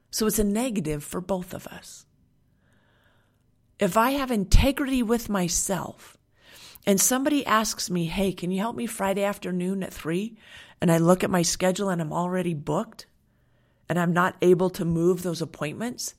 So 0.09 0.25
it's 0.25 0.39
a 0.39 0.43
negative 0.43 1.03
for 1.03 1.21
both 1.21 1.53
of 1.53 1.67
us. 1.67 2.06
If 3.79 3.95
I 3.95 4.11
have 4.11 4.31
integrity 4.31 5.03
with 5.03 5.29
myself 5.29 6.17
and 6.85 6.99
somebody 6.99 7.45
asks 7.45 7.89
me, 7.89 8.05
Hey, 8.05 8.31
can 8.31 8.49
you 8.49 8.59
help 8.59 8.75
me 8.75 8.87
Friday 8.87 9.23
afternoon 9.23 9.83
at 9.83 9.93
three? 9.93 10.37
And 10.81 10.91
I 10.91 10.97
look 10.97 11.23
at 11.23 11.29
my 11.29 11.41
schedule 11.41 11.89
and 11.89 12.01
I'm 12.01 12.13
already 12.13 12.53
booked 12.53 13.05
and 13.89 13.99
I'm 13.99 14.13
not 14.13 14.35
able 14.41 14.69
to 14.71 14.85
move 14.85 15.21
those 15.21 15.41
appointments. 15.41 16.15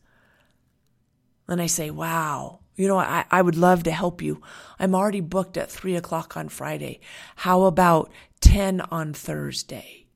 Then 1.49 1.59
I 1.59 1.66
say, 1.66 1.90
Wow, 1.90 2.61
you 2.77 2.87
know, 2.87 2.99
I, 2.99 3.25
I 3.31 3.42
would 3.42 3.57
love 3.57 3.83
to 3.85 3.90
help 3.90 4.23
you. 4.23 4.40
I'm 4.79 4.94
already 4.94 5.21
booked 5.21 5.57
at 5.57 5.71
three 5.71 5.97
o'clock 5.97 6.37
on 6.37 6.49
Friday. 6.49 7.01
How 7.37 7.64
about 7.64 8.12
10 8.40 8.83
on 8.83 9.12
Thursday? 9.12 10.07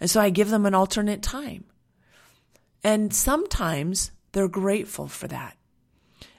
And 0.00 0.10
so 0.10 0.20
I 0.20 0.30
give 0.30 0.50
them 0.50 0.66
an 0.66 0.74
alternate 0.74 1.22
time. 1.22 1.64
And 2.82 3.14
sometimes 3.14 4.10
they're 4.32 4.48
grateful 4.48 5.06
for 5.06 5.28
that. 5.28 5.56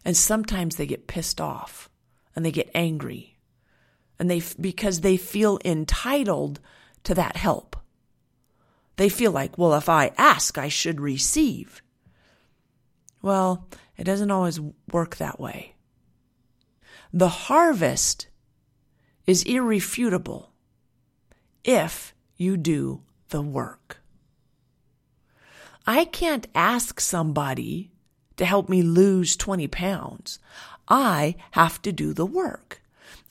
And 0.03 0.17
sometimes 0.17 0.75
they 0.75 0.85
get 0.85 1.07
pissed 1.07 1.39
off 1.39 1.89
and 2.35 2.45
they 2.45 2.51
get 2.51 2.71
angry 2.73 3.37
and 4.21 4.29
they 4.29 4.41
because 4.59 5.01
they 5.01 5.17
feel 5.17 5.59
entitled 5.65 6.59
to 7.03 7.15
that 7.15 7.37
help. 7.37 7.75
They 8.97 9.09
feel 9.09 9.31
like, 9.31 9.57
well, 9.57 9.73
if 9.73 9.89
I 9.89 10.11
ask, 10.17 10.59
I 10.59 10.67
should 10.67 11.01
receive. 11.01 11.81
Well, 13.23 13.67
it 13.97 14.03
doesn't 14.03 14.29
always 14.29 14.59
work 14.91 15.17
that 15.17 15.39
way. 15.39 15.75
The 17.11 17.29
harvest 17.29 18.27
is 19.25 19.43
irrefutable 19.43 20.51
if 21.63 22.13
you 22.37 22.57
do 22.57 23.01
the 23.29 23.41
work. 23.41 24.01
I 25.87 26.05
can't 26.05 26.47
ask 26.53 26.99
somebody 26.99 27.90
to 28.41 28.45
help 28.47 28.69
me 28.69 28.81
lose 28.81 29.35
20 29.35 29.67
pounds. 29.67 30.39
I 30.87 31.35
have 31.51 31.79
to 31.83 31.91
do 31.91 32.11
the 32.11 32.25
work. 32.25 32.81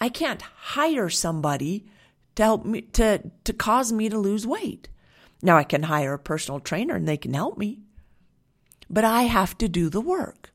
I 0.00 0.08
can't 0.08 0.40
hire 0.40 1.08
somebody 1.10 1.84
to 2.36 2.44
help 2.44 2.64
me 2.64 2.82
to, 2.82 3.20
to 3.42 3.52
cause 3.52 3.90
me 3.90 4.08
to 4.08 4.16
lose 4.16 4.46
weight. 4.46 4.88
Now 5.42 5.56
I 5.56 5.64
can 5.64 5.82
hire 5.82 6.14
a 6.14 6.18
personal 6.20 6.60
trainer 6.60 6.94
and 6.94 7.08
they 7.08 7.16
can 7.16 7.34
help 7.34 7.58
me, 7.58 7.80
but 8.88 9.02
I 9.02 9.22
have 9.22 9.58
to 9.58 9.68
do 9.68 9.88
the 9.88 10.00
work. 10.00 10.52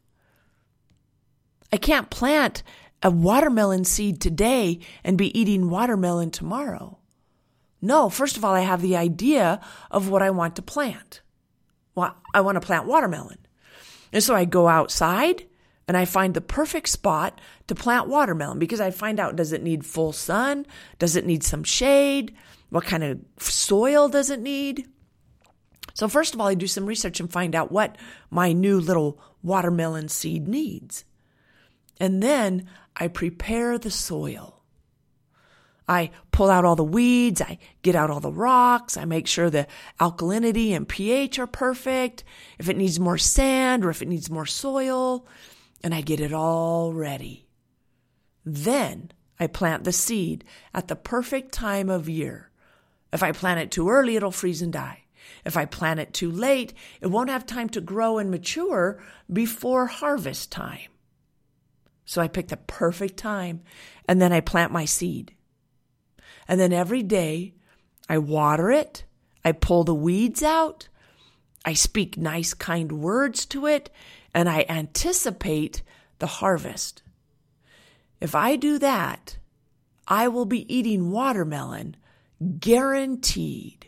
I 1.73 1.75
can't 1.75 2.09
plant 2.09 2.63
a 3.03 3.11
watermelon 3.11 3.83
seed 3.83 4.21
today 4.21 4.79
and 5.03 5.17
be 5.17 5.37
eating 5.37 5.69
watermelon 5.69 6.31
tomorrow. 6.31 6.99
No, 7.81 8.09
first 8.09 8.37
of 8.37 8.45
all, 8.45 8.53
I 8.53 8.61
have 8.61 8.81
the 8.81 8.95
idea 8.95 9.59
of 9.91 10.07
what 10.07 10.21
I 10.21 10.29
want 10.29 10.55
to 10.55 10.61
plant. 10.61 11.19
Well, 11.93 12.15
I 12.33 12.39
want 12.39 12.55
to 12.55 12.65
plant 12.65 12.87
watermelon. 12.87 13.39
And 14.15 14.23
so 14.23 14.33
I 14.33 14.45
go 14.45 14.69
outside 14.69 15.45
and 15.89 15.97
I 15.97 16.05
find 16.05 16.33
the 16.33 16.39
perfect 16.39 16.87
spot 16.87 17.41
to 17.67 17.75
plant 17.75 18.07
watermelon 18.07 18.59
because 18.59 18.79
I 18.79 18.89
find 18.89 19.19
out 19.19 19.35
does 19.35 19.51
it 19.51 19.61
need 19.61 19.85
full 19.85 20.13
sun? 20.13 20.65
Does 20.99 21.17
it 21.17 21.25
need 21.25 21.43
some 21.43 21.65
shade? 21.65 22.33
What 22.69 22.85
kind 22.85 23.03
of 23.03 23.19
soil 23.39 24.07
does 24.07 24.29
it 24.29 24.39
need? 24.39 24.87
So, 25.95 26.07
first 26.07 26.33
of 26.33 26.39
all, 26.39 26.47
I 26.47 26.53
do 26.53 26.65
some 26.65 26.85
research 26.85 27.19
and 27.19 27.29
find 27.29 27.55
out 27.55 27.73
what 27.73 27.97
my 28.31 28.53
new 28.53 28.79
little 28.79 29.19
watermelon 29.43 30.07
seed 30.07 30.47
needs. 30.47 31.03
And 31.99 32.23
then 32.23 32.69
I 32.95 33.09
prepare 33.09 33.77
the 33.77 33.91
soil. 33.91 34.54
I 35.87 36.11
pull 36.31 36.49
out 36.49 36.65
all 36.65 36.75
the 36.75 36.83
weeds, 36.83 37.41
I 37.41 37.59
get 37.83 37.95
out 37.95 38.09
all 38.09 38.19
the 38.19 38.31
rocks, 38.31 38.97
I 38.97 39.05
make 39.05 39.27
sure 39.27 39.49
the 39.49 39.67
alkalinity 39.99 40.71
and 40.71 40.87
pH 40.87 41.37
are 41.37 41.47
perfect, 41.47 42.23
if 42.57 42.69
it 42.69 42.77
needs 42.77 42.99
more 42.99 43.17
sand 43.17 43.85
or 43.85 43.89
if 43.89 44.01
it 44.01 44.07
needs 44.07 44.29
more 44.29 44.47
soil, 44.47 45.27
and 45.83 45.93
I 45.93 46.01
get 46.01 46.19
it 46.19 46.33
all 46.33 46.91
ready. 46.91 47.47
Then 48.43 49.11
I 49.39 49.47
plant 49.47 49.83
the 49.83 49.91
seed 49.91 50.43
at 50.73 50.87
the 50.87 50.95
perfect 50.95 51.51
time 51.51 51.89
of 51.89 52.09
year. 52.09 52.49
If 53.13 53.21
I 53.21 53.31
plant 53.31 53.59
it 53.59 53.71
too 53.71 53.89
early, 53.89 54.15
it'll 54.15 54.31
freeze 54.31 54.61
and 54.61 54.73
die. 54.73 55.03
If 55.45 55.57
I 55.57 55.65
plant 55.65 55.99
it 55.99 56.13
too 56.13 56.31
late, 56.31 56.73
it 57.01 57.07
won't 57.07 57.29
have 57.29 57.45
time 57.45 57.69
to 57.69 57.81
grow 57.81 58.17
and 58.17 58.31
mature 58.31 59.01
before 59.31 59.85
harvest 59.87 60.51
time. 60.51 60.89
So 62.05 62.21
I 62.21 62.27
pick 62.27 62.47
the 62.47 62.57
perfect 62.57 63.17
time 63.17 63.61
and 64.07 64.21
then 64.21 64.31
I 64.31 64.41
plant 64.41 64.71
my 64.71 64.85
seed. 64.85 65.33
And 66.47 66.59
then 66.59 66.73
every 66.73 67.03
day 67.03 67.55
I 68.07 68.17
water 68.17 68.71
it, 68.71 69.03
I 69.43 69.51
pull 69.51 69.83
the 69.83 69.95
weeds 69.95 70.43
out, 70.43 70.89
I 71.63 71.73
speak 71.73 72.17
nice, 72.17 72.53
kind 72.53 72.91
words 72.91 73.45
to 73.47 73.65
it, 73.65 73.89
and 74.33 74.47
I 74.47 74.65
anticipate 74.69 75.81
the 76.19 76.27
harvest. 76.27 77.01
If 78.21 78.35
I 78.35 78.55
do 78.55 78.77
that, 78.79 79.37
I 80.07 80.27
will 80.27 80.45
be 80.45 80.71
eating 80.73 81.11
watermelon 81.11 81.97
guaranteed. 82.59 83.87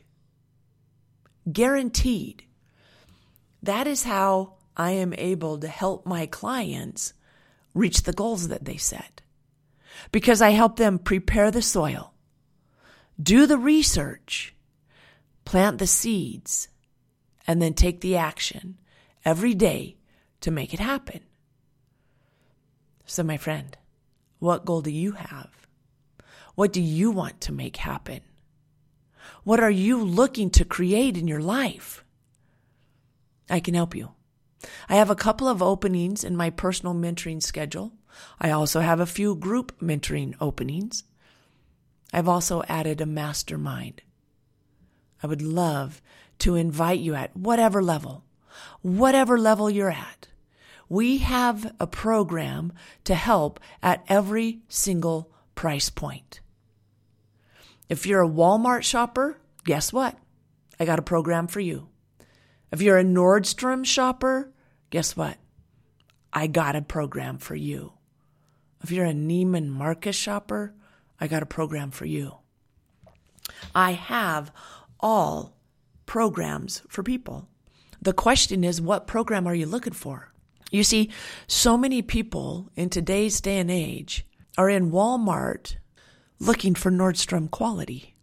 Guaranteed. 1.52 2.44
That 3.64 3.88
is 3.88 4.04
how 4.04 4.56
I 4.76 4.92
am 4.92 5.14
able 5.18 5.60
to 5.60 5.68
help 5.68 6.06
my 6.06 6.26
clients 6.26 7.14
reach 7.74 8.04
the 8.04 8.14
goals 8.14 8.48
that 8.48 8.66
they 8.66 8.78
set. 8.78 9.22
Because 10.12 10.42
I 10.42 10.52
help 10.52 10.78
them 10.78 11.00
prepare 11.00 11.52
the 11.52 11.62
soil, 11.62 12.14
do 13.22 13.46
the 13.46 13.58
research, 13.58 14.56
plant 15.46 15.80
the 15.80 15.88
seeds, 15.88 16.68
and 17.46 17.62
then 17.62 17.74
take 17.74 18.02
the 18.02 18.18
action 18.18 18.78
every 19.26 19.54
day 19.54 19.98
to 20.42 20.52
make 20.52 20.74
it 20.74 20.80
happen. 20.80 21.22
So, 23.06 23.24
my 23.24 23.38
friend, 23.38 23.76
what 24.40 24.66
goal 24.66 24.82
do 24.82 24.92
you 24.92 25.14
have? 25.14 25.50
What 26.56 26.74
do 26.74 26.82
you 26.82 27.12
want 27.12 27.42
to 27.42 27.52
make 27.52 27.78
happen? 27.78 28.22
What 29.44 29.60
are 29.60 29.72
you 29.72 30.04
looking 30.04 30.50
to 30.52 30.66
create 30.66 31.18
in 31.18 31.28
your 31.28 31.42
life? 31.42 32.04
I 33.50 33.60
can 33.60 33.74
help 33.74 33.96
you. 33.96 34.12
I 34.90 34.96
have 34.96 35.10
a 35.10 35.16
couple 35.16 35.48
of 35.48 35.62
openings 35.62 36.24
in 36.24 36.36
my 36.36 36.50
personal 36.50 36.94
mentoring 36.94 37.42
schedule. 37.42 37.94
I 38.40 38.52
also 38.52 38.82
have 38.82 39.00
a 39.00 39.06
few 39.06 39.36
group 39.36 39.80
mentoring 39.80 40.36
openings. 40.42 41.04
I've 42.14 42.28
also 42.28 42.64
added 42.68 43.02
a 43.02 43.06
mastermind. 43.06 44.02
I 45.22 45.28
would 45.28 45.42
love 45.42 46.02
to 46.40 46.56
invite 46.56 47.00
you 47.00 47.16
at 47.16 47.36
whatever 47.36 47.82
level, 47.82 48.24
whatever 48.82 49.38
level 49.38 49.70
you're 49.70 49.92
at. 49.92 50.28
We 50.90 51.18
have 51.18 51.74
a 51.80 51.88
program 51.88 52.72
to 53.04 53.16
help 53.16 53.60
at 53.84 54.06
every 54.08 54.62
single 54.70 55.32
price 55.56 55.90
point. 55.90 56.40
If 57.90 58.06
you're 58.06 58.24
a 58.24 58.30
Walmart 58.30 58.84
shopper, 58.84 59.40
guess 59.66 59.92
what? 59.92 60.18
I 60.80 60.86
got 60.86 61.00
a 61.00 61.04
program 61.04 61.48
for 61.48 61.60
you. 61.60 61.90
If 62.72 62.82
you're 62.82 62.98
a 62.98 63.04
Nordstrom 63.04 63.86
shopper, 63.86 64.52
guess 64.90 65.16
what? 65.16 65.38
I 66.32 66.48
got 66.48 66.76
a 66.76 66.82
program 66.82 67.38
for 67.38 67.56
you. 67.56 67.94
If 68.84 68.92
you're 68.92 69.06
a 69.06 69.14
Neiman 69.14 69.70
Marcus 69.70 70.16
shopper, 70.16 70.74
I 71.20 71.28
got 71.28 71.44
a 71.44 71.48
program 71.48 71.92
for 71.92 72.06
you. 72.06 72.38
I 73.74 73.94
have 73.94 74.52
all 75.00 75.58
programs 76.06 76.84
for 76.88 77.04
people. 77.04 77.48
The 78.02 78.14
question 78.14 78.64
is, 78.64 78.80
what 78.80 79.08
program 79.08 79.48
are 79.48 79.56
you 79.56 79.66
looking 79.66 79.94
for? 79.94 80.32
You 80.72 80.84
see, 80.84 81.10
so 81.48 81.78
many 81.78 82.02
people 82.02 82.70
in 82.76 82.90
today's 82.90 83.42
day 83.42 83.58
and 83.58 83.72
age 83.72 84.26
are 84.58 84.70
in 84.70 84.92
Walmart 84.92 85.78
looking 86.40 86.76
for 86.76 86.92
Nordstrom 86.92 87.50
quality 87.50 88.16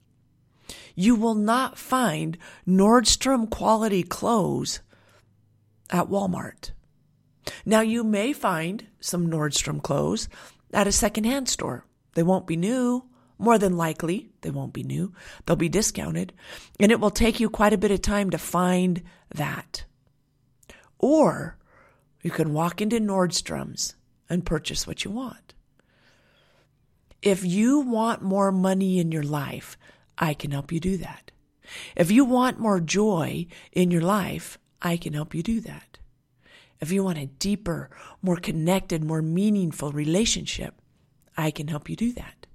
you 0.94 1.14
will 1.16 1.34
not 1.34 1.78
find 1.78 2.38
Nordstrom 2.66 3.50
quality 3.50 4.02
clothes 4.02 4.80
at 5.90 6.08
Walmart. 6.08 6.70
Now, 7.66 7.80
you 7.80 8.04
may 8.04 8.32
find 8.32 8.86
some 9.00 9.28
Nordstrom 9.28 9.82
clothes 9.82 10.28
at 10.72 10.86
a 10.86 10.92
secondhand 10.92 11.48
store. 11.48 11.84
They 12.14 12.22
won't 12.22 12.46
be 12.46 12.56
new. 12.56 13.04
More 13.38 13.58
than 13.58 13.76
likely, 13.76 14.30
they 14.42 14.50
won't 14.50 14.72
be 14.72 14.84
new. 14.84 15.12
They'll 15.44 15.56
be 15.56 15.68
discounted. 15.68 16.32
And 16.78 16.92
it 16.92 17.00
will 17.00 17.10
take 17.10 17.40
you 17.40 17.50
quite 17.50 17.72
a 17.72 17.78
bit 17.78 17.90
of 17.90 18.00
time 18.00 18.30
to 18.30 18.38
find 18.38 19.02
that. 19.34 19.84
Or 20.98 21.58
you 22.22 22.30
can 22.30 22.54
walk 22.54 22.80
into 22.80 23.00
Nordstrom's 23.00 23.96
and 24.30 24.46
purchase 24.46 24.86
what 24.86 25.04
you 25.04 25.10
want. 25.10 25.52
If 27.22 27.44
you 27.44 27.80
want 27.80 28.22
more 28.22 28.52
money 28.52 28.98
in 28.98 29.10
your 29.10 29.22
life, 29.22 29.76
I 30.16 30.34
can 30.34 30.52
help 30.52 30.70
you 30.70 30.78
do 30.78 30.96
that. 30.98 31.30
If 31.96 32.10
you 32.10 32.24
want 32.24 32.58
more 32.60 32.80
joy 32.80 33.46
in 33.72 33.90
your 33.90 34.02
life, 34.02 34.58
I 34.80 34.96
can 34.96 35.14
help 35.14 35.34
you 35.34 35.42
do 35.42 35.60
that. 35.62 35.98
If 36.80 36.92
you 36.92 37.02
want 37.02 37.18
a 37.18 37.26
deeper, 37.26 37.90
more 38.22 38.36
connected, 38.36 39.02
more 39.02 39.22
meaningful 39.22 39.90
relationship, 39.92 40.80
I 41.36 41.50
can 41.50 41.68
help 41.68 41.88
you 41.88 41.96
do 41.96 42.12
that. 42.12 42.46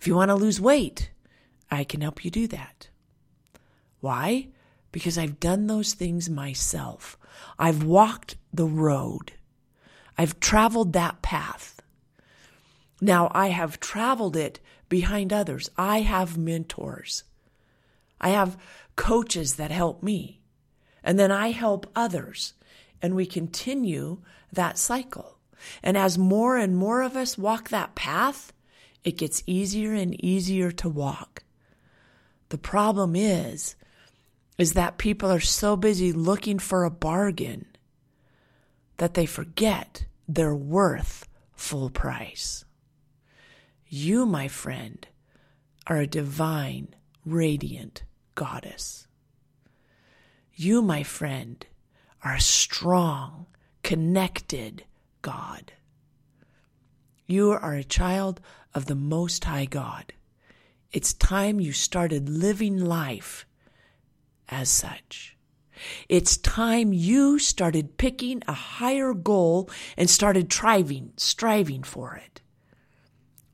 If 0.00 0.06
you 0.06 0.14
want 0.14 0.30
to 0.30 0.34
lose 0.34 0.60
weight, 0.60 1.10
I 1.70 1.84
can 1.84 2.00
help 2.00 2.24
you 2.24 2.30
do 2.30 2.46
that. 2.48 2.88
Why? 4.00 4.48
Because 4.90 5.16
I've 5.16 5.40
done 5.40 5.66
those 5.68 5.94
things 5.94 6.28
myself. 6.28 7.16
I've 7.58 7.82
walked 7.84 8.36
the 8.52 8.66
road. 8.66 9.32
I've 10.18 10.40
traveled 10.40 10.92
that 10.92 11.22
path. 11.22 11.80
Now 13.00 13.30
I 13.34 13.48
have 13.48 13.80
traveled 13.80 14.36
it 14.36 14.60
behind 14.88 15.32
others. 15.32 15.70
I 15.76 16.00
have 16.00 16.36
mentors. 16.36 17.24
I 18.20 18.30
have 18.30 18.56
coaches 18.96 19.56
that 19.56 19.70
help 19.70 20.02
me. 20.02 20.40
And 21.02 21.18
then 21.18 21.32
I 21.32 21.50
help 21.50 21.90
others. 21.96 22.54
And 23.00 23.16
we 23.16 23.26
continue 23.26 24.18
that 24.52 24.78
cycle. 24.78 25.31
And 25.82 25.96
as 25.96 26.18
more 26.18 26.56
and 26.56 26.76
more 26.76 27.02
of 27.02 27.16
us 27.16 27.38
walk 27.38 27.68
that 27.68 27.94
path, 27.94 28.52
it 29.04 29.18
gets 29.18 29.42
easier 29.46 29.94
and 29.94 30.22
easier 30.24 30.70
to 30.72 30.88
walk. 30.88 31.42
The 32.50 32.58
problem 32.58 33.16
is, 33.16 33.74
is 34.58 34.74
that 34.74 34.98
people 34.98 35.30
are 35.30 35.40
so 35.40 35.76
busy 35.76 36.12
looking 36.12 36.58
for 36.58 36.84
a 36.84 36.90
bargain 36.90 37.66
that 38.98 39.14
they 39.14 39.26
forget 39.26 40.04
they're 40.28 40.54
worth 40.54 41.26
full 41.54 41.90
price. 41.90 42.64
You, 43.88 44.26
my 44.26 44.48
friend, 44.48 45.06
are 45.86 45.98
a 45.98 46.06
divine, 46.06 46.94
radiant 47.24 48.04
goddess. 48.34 49.06
You, 50.54 50.82
my 50.82 51.02
friend, 51.02 51.66
are 52.22 52.34
a 52.34 52.40
strong, 52.40 53.46
connected 53.82 54.84
God. 55.22 55.72
You 57.26 57.52
are 57.52 57.74
a 57.74 57.84
child 57.84 58.40
of 58.74 58.86
the 58.86 58.94
Most 58.94 59.44
High 59.44 59.64
God. 59.64 60.12
It's 60.92 61.14
time 61.14 61.60
you 61.60 61.72
started 61.72 62.28
living 62.28 62.78
life 62.78 63.46
as 64.48 64.68
such. 64.68 65.36
It's 66.08 66.36
time 66.36 66.92
you 66.92 67.38
started 67.38 67.96
picking 67.96 68.42
a 68.46 68.52
higher 68.52 69.14
goal 69.14 69.70
and 69.96 70.10
started 70.10 70.52
striving, 70.52 71.12
striving 71.16 71.82
for 71.82 72.16
it. 72.16 72.40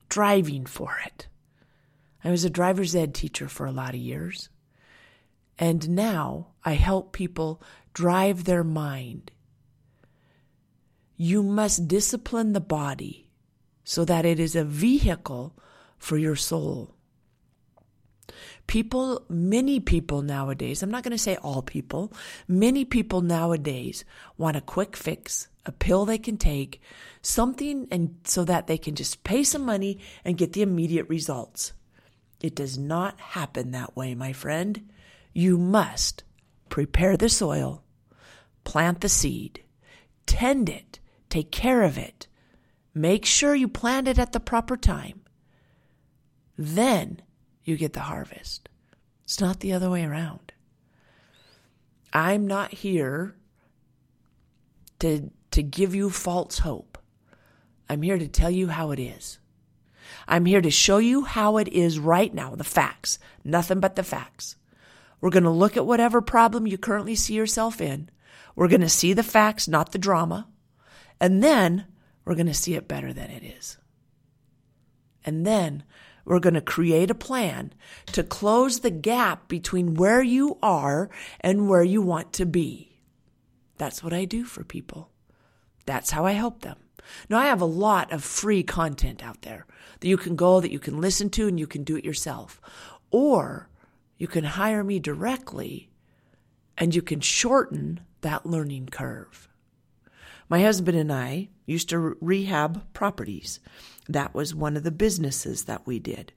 Driving 0.09 0.67
for 0.67 0.99
it. 1.07 1.29
I 2.25 2.31
was 2.31 2.45
a 2.45 2.51
driver's 2.51 2.97
ed 2.97 3.15
teacher 3.15 3.49
for 3.49 3.67
a 3.67 3.73
lot 3.73 3.95
of 3.95 4.01
years. 4.01 4.49
And 5.59 5.91
now 5.91 6.49
I 6.65 6.73
help 6.73 7.13
people 7.13 7.63
drive 7.95 8.45
their 8.45 8.65
mind. 8.65 9.31
You 11.21 11.43
must 11.43 11.89
discipline 11.89 12.53
the 12.53 12.61
body 12.61 13.29
so 13.83 14.05
that 14.05 14.25
it 14.25 14.39
is 14.39 14.55
a 14.55 14.65
vehicle 14.65 15.53
for 15.99 16.17
your 16.17 16.37
soul. 16.37 16.95
People, 18.69 19.25
many 19.29 19.81
people 19.81 20.23
nowadays, 20.23 20.81
I'm 20.81 20.93
not 20.93 21.03
going 21.03 21.13
to 21.13 21.19
say 21.19 21.37
all 21.37 21.61
people, 21.61 22.13
many 22.47 22.85
people 22.85 23.21
nowadays 23.21 24.05
want 24.37 24.57
a 24.57 24.61
quick 24.61 24.97
fix, 24.97 25.49
a 25.67 25.73
pill 25.73 26.05
they 26.05 26.19
can 26.19 26.37
take, 26.37 26.81
something 27.21 27.89
and 27.91 28.15
so 28.23 28.45
that 28.45 28.69
they 28.69 28.79
can 28.79 28.95
just 28.95 29.25
pay 29.25 29.43
some 29.43 29.65
money 29.65 29.99
and 30.25 30.39
get 30.39 30.53
the 30.53 30.63
immediate 30.63 31.09
results. 31.09 31.73
It 32.41 32.55
does 32.55 32.79
not 32.79 33.19
happen 33.19 33.73
that 33.73 33.97
way, 33.97 34.15
my 34.15 34.33
friend. 34.33 34.89
You 35.33 35.59
must 35.59 36.23
prepare 36.69 37.17
the 37.17 37.29
soil, 37.29 37.83
plant 38.63 39.01
the 39.01 39.09
seed, 39.09 39.65
tend 40.27 40.69
it, 40.69 41.01
take 41.29 41.51
care 41.51 41.83
of 41.83 41.99
it, 41.99 42.27
make 42.95 43.25
sure 43.25 43.55
you 43.55 43.69
plant 43.69 44.09
it 44.09 44.19
at 44.19 44.33
the 44.33 44.41
proper 44.41 44.77
time. 44.77 45.23
Then 46.57 47.23
you 47.65 47.77
get 47.77 47.93
the 47.93 48.01
harvest. 48.01 48.69
It's 49.25 49.41
not 49.41 49.61
the 49.61 49.73
other 49.73 49.91
way 49.91 50.05
around. 50.05 50.53
I'm 52.13 52.47
not 52.47 52.73
here 52.73 53.37
to, 55.01 55.31
to 55.51 55.63
give 55.63 55.95
you 55.95 56.11
false 56.11 56.61
hope. 56.61 56.99
I'm 57.89 58.03
here 58.03 58.19
to 58.19 58.29
tell 58.29 58.51
you 58.51 58.69
how 58.69 58.91
it 58.91 58.99
is. 58.99 59.39
I'm 60.27 60.47
here 60.47 60.61
to 60.61 60.71
show 60.71 60.99
you 60.99 61.25
how 61.25 61.59
it 61.59 61.69
is 61.69 61.99
right 61.99 62.33
now, 62.33 62.55
the 62.55 62.65
facts, 62.65 63.19
nothing 63.45 63.81
but 63.81 63.97
the 63.97 64.03
facts. 64.03 64.57
We're 65.21 65.31
going 65.31 65.45
to 65.45 65.51
look 65.51 65.77
at 65.77 65.87
whatever 65.87 66.21
problem 66.21 66.67
you 66.67 66.79
currently 66.79 67.15
see 67.15 67.35
yourself 67.35 67.81
in. 67.81 68.11
We're 68.55 68.69
going 68.69 68.81
to 68.81 68.89
see 68.89 69.13
the 69.13 69.23
facts, 69.23 69.69
not 69.69 69.93
the 69.93 69.99
drama. 69.99 70.49
And 71.21 71.43
then 71.43 71.87
we're 72.25 72.35
going 72.35 72.47
to 72.47 72.55
see 72.55 72.75
it 72.75 72.89
better 72.89 73.13
than 73.13 73.31
it 73.31 73.43
is. 73.43 73.79
And 75.25 75.45
then 75.47 75.85
we're 76.25 76.41
going 76.41 76.55
to 76.55 76.61
create 76.61 77.11
a 77.11 77.15
plan 77.15 77.73
to 78.13 78.23
close 78.23 78.81
the 78.81 78.91
gap 78.91 79.49
between 79.49 79.95
where 79.95 80.23
you 80.23 80.59
are 80.63 81.09
and 81.41 81.69
where 81.69 81.83
you 81.83 82.03
want 82.03 82.33
to 82.35 82.47
be. 82.47 83.01
That's 83.79 84.03
what 84.03 84.13
I 84.13 84.25
do 84.25 84.45
for 84.45 84.65
people. 84.65 85.11
That's 85.87 86.11
how 86.11 86.27
I 86.27 86.33
help 86.33 86.61
them. 86.61 86.77
Now, 87.31 87.39
I 87.39 87.47
have 87.47 87.63
a 87.63 87.67
lot 87.67 88.13
of 88.13 88.23
free 88.23 88.63
content 88.63 89.25
out 89.25 89.43
there 89.43 89.67
that 90.01 90.09
you 90.09 90.19
can 90.19 90.37
go, 90.37 90.61
that 90.61 90.71
you 90.71 90.79
can 90.79 91.01
listen 91.01 91.31
to, 91.31 91.49
and 91.49 91.59
you 91.59 91.67
can 91.67 91.85
do 91.85 91.97
it 91.97 92.05
yourself. 92.05 92.61
Or 93.11 93.69
you 94.19 94.27
can 94.27 94.45
hire 94.45 94.85
me 94.85 94.99
directly 94.99 95.89
and 96.77 96.95
you 96.95 97.03
can 97.03 97.21
shorten 97.21 98.01
that 98.21 98.45
learning 98.45 98.89
curve. 98.91 99.48
My 100.49 100.63
husband 100.63 100.97
and 100.97 101.13
I 101.13 101.49
used 101.67 101.89
to 101.91 102.17
rehab 102.21 102.93
properties. 102.95 103.61
That 104.09 104.35
was 104.35 104.55
one 104.55 104.77
of 104.77 104.85
the 104.85 104.91
businesses 104.91 105.65
that 105.65 105.87
we 105.87 105.99
did. 105.99 106.33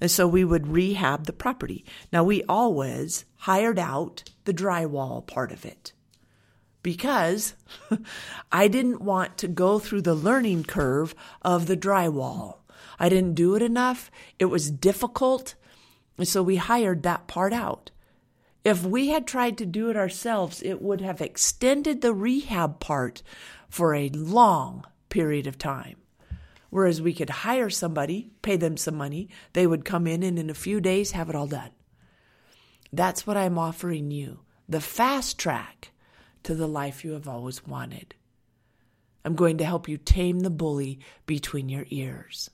And 0.00 0.10
so 0.10 0.26
we 0.26 0.44
would 0.44 0.66
rehab 0.66 1.26
the 1.26 1.32
property. 1.32 1.84
Now, 2.12 2.24
we 2.24 2.42
always 2.44 3.24
hired 3.36 3.78
out 3.78 4.24
the 4.44 4.54
drywall 4.54 5.24
part 5.24 5.52
of 5.52 5.64
it 5.64 5.92
because 6.82 7.54
I 8.52 8.66
didn't 8.68 9.00
want 9.00 9.38
to 9.38 9.48
go 9.48 9.78
through 9.78 10.02
the 10.02 10.14
learning 10.14 10.64
curve 10.64 11.14
of 11.42 11.66
the 11.66 11.76
drywall. 11.76 12.58
I 12.98 13.08
didn't 13.08 13.34
do 13.34 13.54
it 13.54 13.62
enough. 13.62 14.10
It 14.38 14.46
was 14.46 14.70
difficult. 14.70 15.54
And 16.18 16.26
so 16.26 16.42
we 16.42 16.56
hired 16.56 17.04
that 17.04 17.26
part 17.28 17.52
out. 17.52 17.90
If 18.64 18.84
we 18.84 19.08
had 19.08 19.26
tried 19.26 19.58
to 19.58 19.66
do 19.66 19.90
it 19.90 19.96
ourselves, 19.96 20.62
it 20.62 20.80
would 20.80 21.00
have 21.00 21.20
extended 21.20 22.00
the 22.00 22.14
rehab 22.14 22.78
part 22.78 23.22
for 23.68 23.94
a 23.94 24.08
long 24.10 24.84
period 25.08 25.46
of 25.46 25.58
time. 25.58 25.96
Whereas 26.70 27.02
we 27.02 27.12
could 27.12 27.30
hire 27.30 27.70
somebody, 27.70 28.30
pay 28.40 28.56
them 28.56 28.76
some 28.76 28.94
money, 28.94 29.28
they 29.52 29.66
would 29.66 29.84
come 29.84 30.06
in 30.06 30.22
and 30.22 30.38
in 30.38 30.48
a 30.48 30.54
few 30.54 30.80
days 30.80 31.10
have 31.10 31.28
it 31.28 31.34
all 31.34 31.48
done. 31.48 31.70
That's 32.92 33.26
what 33.26 33.36
I'm 33.36 33.58
offering 33.58 34.10
you 34.10 34.40
the 34.68 34.80
fast 34.80 35.38
track 35.38 35.90
to 36.44 36.54
the 36.54 36.68
life 36.68 37.04
you 37.04 37.12
have 37.12 37.28
always 37.28 37.66
wanted. 37.66 38.14
I'm 39.24 39.34
going 39.34 39.58
to 39.58 39.64
help 39.64 39.88
you 39.88 39.98
tame 39.98 40.40
the 40.40 40.50
bully 40.50 40.98
between 41.26 41.68
your 41.68 41.84
ears. 41.90 42.48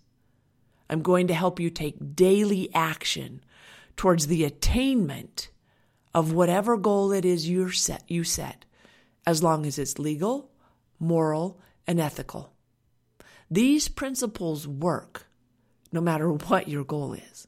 I'm 0.91 1.03
going 1.03 1.29
to 1.29 1.35
help 1.35 1.61
you 1.61 1.71
take 1.71 2.17
daily 2.17 2.71
action 2.75 3.43
towards 3.97 4.27
the 4.27 4.45
attainment 4.45 5.51
of 6.19 6.33
whatever 6.33 6.77
goal 6.77 7.13
it 7.13 7.25
is 7.25 7.49
you 7.49 7.71
set, 7.71 8.03
you 8.09 8.25
set, 8.25 8.65
as 9.25 9.41
long 9.41 9.65
as 9.65 9.79
it's 9.79 10.01
legal, 10.01 10.51
moral, 10.99 11.61
and 11.87 12.01
ethical. 12.01 12.53
These 13.49 13.87
principles 13.87 14.67
work 14.67 15.29
no 15.93 16.01
matter 16.01 16.29
what 16.49 16.67
your 16.67 16.83
goal 16.83 17.13
is. 17.13 17.47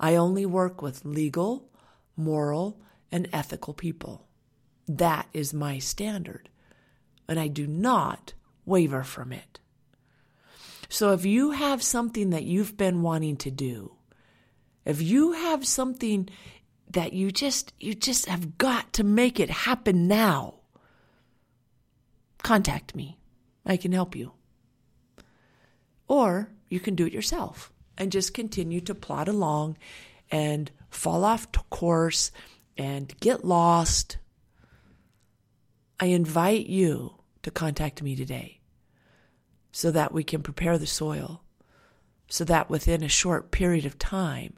I 0.00 0.16
only 0.16 0.44
work 0.44 0.82
with 0.82 1.04
legal, 1.04 1.70
moral, 2.16 2.80
and 3.12 3.28
ethical 3.32 3.74
people. 3.74 4.26
That 4.88 5.28
is 5.32 5.54
my 5.54 5.78
standard, 5.78 6.48
and 7.28 7.38
I 7.38 7.46
do 7.46 7.64
not 7.64 8.34
waver 8.66 9.04
from 9.04 9.32
it. 9.32 9.60
So 10.88 11.12
if 11.12 11.24
you 11.24 11.52
have 11.52 11.80
something 11.80 12.30
that 12.30 12.42
you've 12.42 12.76
been 12.76 13.02
wanting 13.02 13.36
to 13.36 13.52
do, 13.52 13.94
if 14.84 15.00
you 15.00 15.30
have 15.30 15.64
something 15.64 16.28
that 16.94 17.12
you 17.12 17.30
just 17.30 17.72
you 17.78 17.94
just 17.94 18.26
have 18.26 18.58
got 18.58 18.92
to 18.94 19.04
make 19.04 19.38
it 19.38 19.50
happen 19.50 20.08
now, 20.08 20.54
contact 22.42 22.94
me. 22.94 23.18
I 23.66 23.76
can 23.76 23.92
help 23.92 24.16
you. 24.16 24.32
Or 26.08 26.50
you 26.68 26.80
can 26.80 26.94
do 26.94 27.06
it 27.06 27.12
yourself 27.12 27.72
and 27.96 28.12
just 28.12 28.34
continue 28.34 28.80
to 28.82 28.94
plod 28.94 29.28
along 29.28 29.76
and 30.30 30.70
fall 30.90 31.24
off 31.24 31.48
course 31.70 32.30
and 32.76 33.14
get 33.20 33.44
lost 33.44 34.18
I 36.00 36.06
invite 36.06 36.66
you 36.66 37.14
to 37.42 37.50
contact 37.50 38.02
me 38.02 38.16
today 38.16 38.60
so 39.70 39.90
that 39.90 40.12
we 40.12 40.24
can 40.24 40.42
prepare 40.42 40.76
the 40.76 40.86
soil, 40.86 41.42
so 42.28 42.44
that 42.44 42.68
within 42.68 43.02
a 43.02 43.08
short 43.08 43.50
period 43.50 43.86
of 43.86 43.98
time, 43.98 44.54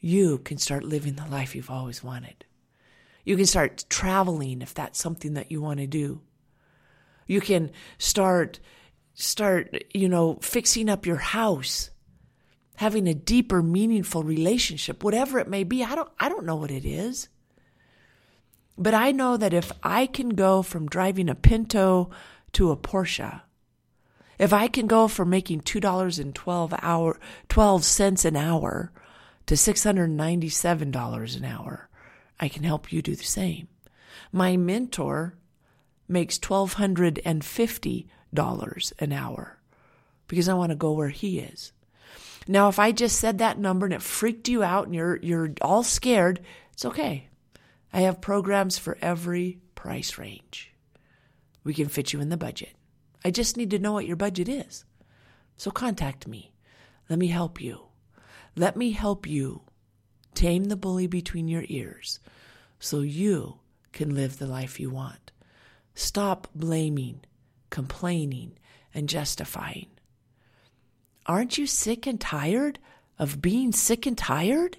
you 0.00 0.38
can 0.38 0.58
start 0.58 0.84
living 0.84 1.14
the 1.14 1.26
life 1.26 1.54
you've 1.54 1.70
always 1.70 2.02
wanted. 2.02 2.44
You 3.24 3.36
can 3.36 3.46
start 3.46 3.84
traveling 3.88 4.62
if 4.62 4.74
that's 4.74 4.98
something 4.98 5.34
that 5.34 5.50
you 5.50 5.60
want 5.60 5.80
to 5.80 5.86
do. 5.86 6.22
You 7.26 7.40
can 7.40 7.70
start 7.98 8.58
start, 9.14 9.84
you 9.92 10.08
know, 10.08 10.38
fixing 10.40 10.88
up 10.88 11.04
your 11.04 11.16
house, 11.16 11.90
having 12.76 13.06
a 13.06 13.14
deeper 13.14 13.62
meaningful 13.62 14.22
relationship, 14.22 15.04
whatever 15.04 15.38
it 15.38 15.48
may 15.48 15.64
be. 15.64 15.84
I 15.84 15.94
don't 15.94 16.10
I 16.18 16.28
don't 16.28 16.46
know 16.46 16.56
what 16.56 16.70
it 16.70 16.84
is. 16.84 17.28
But 18.78 18.94
I 18.94 19.12
know 19.12 19.36
that 19.36 19.52
if 19.52 19.70
I 19.82 20.06
can 20.06 20.30
go 20.30 20.62
from 20.62 20.88
driving 20.88 21.28
a 21.28 21.34
Pinto 21.34 22.10
to 22.52 22.70
a 22.70 22.76
Porsche, 22.76 23.42
If 24.38 24.54
I 24.54 24.68
can 24.68 24.86
go 24.86 25.06
from 25.06 25.28
making 25.28 25.60
$2.12 25.60 26.78
hour 26.82 27.20
12 27.50 27.84
cents 27.84 28.24
an 28.24 28.36
hour 28.36 28.90
to 29.46 29.54
$697 29.54 31.36
an 31.36 31.44
hour, 31.44 31.88
I 32.38 32.48
can 32.48 32.62
help 32.62 32.92
you 32.92 33.02
do 33.02 33.16
the 33.16 33.24
same. 33.24 33.66
My 34.32 34.56
mentor 34.56 35.34
makes 36.08 36.38
$1250 36.38 38.92
an 38.98 39.12
hour 39.12 39.58
because 40.26 40.48
I 40.48 40.54
want 40.54 40.70
to 40.70 40.76
go 40.76 40.92
where 40.92 41.08
he 41.08 41.40
is. 41.40 41.72
Now, 42.48 42.68
if 42.68 42.78
I 42.78 42.92
just 42.92 43.18
said 43.18 43.38
that 43.38 43.58
number 43.58 43.86
and 43.86 43.94
it 43.94 44.02
freaked 44.02 44.48
you 44.48 44.62
out 44.62 44.86
and 44.86 44.94
you're, 44.94 45.16
you're 45.16 45.52
all 45.60 45.82
scared, 45.82 46.40
it's 46.72 46.84
okay. 46.84 47.28
I 47.92 48.02
have 48.02 48.20
programs 48.20 48.78
for 48.78 48.96
every 49.00 49.58
price 49.74 50.18
range. 50.18 50.72
We 51.64 51.74
can 51.74 51.88
fit 51.88 52.12
you 52.12 52.20
in 52.20 52.28
the 52.28 52.36
budget. 52.36 52.70
I 53.24 53.30
just 53.30 53.56
need 53.56 53.70
to 53.70 53.78
know 53.78 53.92
what 53.92 54.06
your 54.06 54.16
budget 54.16 54.48
is. 54.48 54.84
So 55.56 55.70
contact 55.70 56.26
me. 56.26 56.52
Let 57.08 57.18
me 57.18 57.26
help 57.26 57.60
you. 57.60 57.89
Let 58.56 58.76
me 58.76 58.92
help 58.92 59.26
you 59.26 59.62
tame 60.34 60.64
the 60.64 60.76
bully 60.76 61.06
between 61.06 61.48
your 61.48 61.64
ears 61.68 62.20
so 62.78 63.00
you 63.00 63.58
can 63.92 64.14
live 64.14 64.38
the 64.38 64.46
life 64.46 64.80
you 64.80 64.90
want. 64.90 65.32
Stop 65.94 66.48
blaming, 66.54 67.20
complaining, 67.70 68.58
and 68.94 69.08
justifying. 69.08 69.88
Aren't 71.26 71.58
you 71.58 71.66
sick 71.66 72.06
and 72.06 72.20
tired 72.20 72.78
of 73.18 73.42
being 73.42 73.72
sick 73.72 74.06
and 74.06 74.16
tired? 74.16 74.78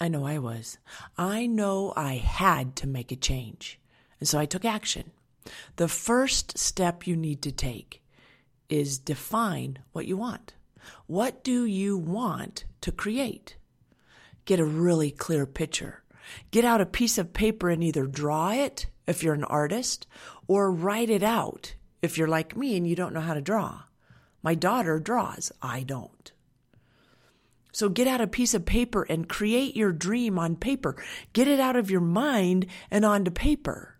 I 0.00 0.08
know 0.08 0.24
I 0.26 0.38
was. 0.38 0.78
I 1.16 1.46
know 1.46 1.92
I 1.96 2.14
had 2.14 2.76
to 2.76 2.86
make 2.86 3.10
a 3.10 3.16
change. 3.16 3.80
And 4.20 4.28
so 4.28 4.38
I 4.38 4.46
took 4.46 4.64
action. 4.64 5.10
The 5.76 5.88
first 5.88 6.58
step 6.58 7.06
you 7.06 7.16
need 7.16 7.42
to 7.42 7.52
take 7.52 8.02
is 8.68 8.98
define 8.98 9.78
what 9.92 10.06
you 10.06 10.16
want. 10.16 10.54
What 11.06 11.44
do 11.44 11.64
you 11.64 11.96
want 11.96 12.64
to 12.80 12.92
create? 12.92 13.56
Get 14.44 14.60
a 14.60 14.64
really 14.64 15.10
clear 15.10 15.46
picture. 15.46 16.02
Get 16.50 16.64
out 16.64 16.80
a 16.80 16.86
piece 16.86 17.18
of 17.18 17.32
paper 17.32 17.70
and 17.70 17.82
either 17.82 18.06
draw 18.06 18.50
it 18.50 18.86
if 19.06 19.22
you're 19.22 19.34
an 19.34 19.44
artist 19.44 20.06
or 20.46 20.70
write 20.70 21.10
it 21.10 21.22
out 21.22 21.74
if 22.02 22.18
you're 22.18 22.28
like 22.28 22.56
me 22.56 22.76
and 22.76 22.86
you 22.86 22.96
don't 22.96 23.12
know 23.12 23.20
how 23.20 23.34
to 23.34 23.40
draw. 23.40 23.82
My 24.42 24.54
daughter 24.54 24.98
draws, 25.00 25.50
I 25.60 25.82
don't. 25.82 26.32
So 27.72 27.88
get 27.88 28.06
out 28.06 28.20
a 28.20 28.26
piece 28.26 28.54
of 28.54 28.64
paper 28.64 29.02
and 29.02 29.28
create 29.28 29.76
your 29.76 29.92
dream 29.92 30.38
on 30.38 30.56
paper. 30.56 30.96
Get 31.32 31.46
it 31.46 31.60
out 31.60 31.76
of 31.76 31.90
your 31.90 32.00
mind 32.00 32.66
and 32.90 33.04
onto 33.04 33.30
paper. 33.30 33.98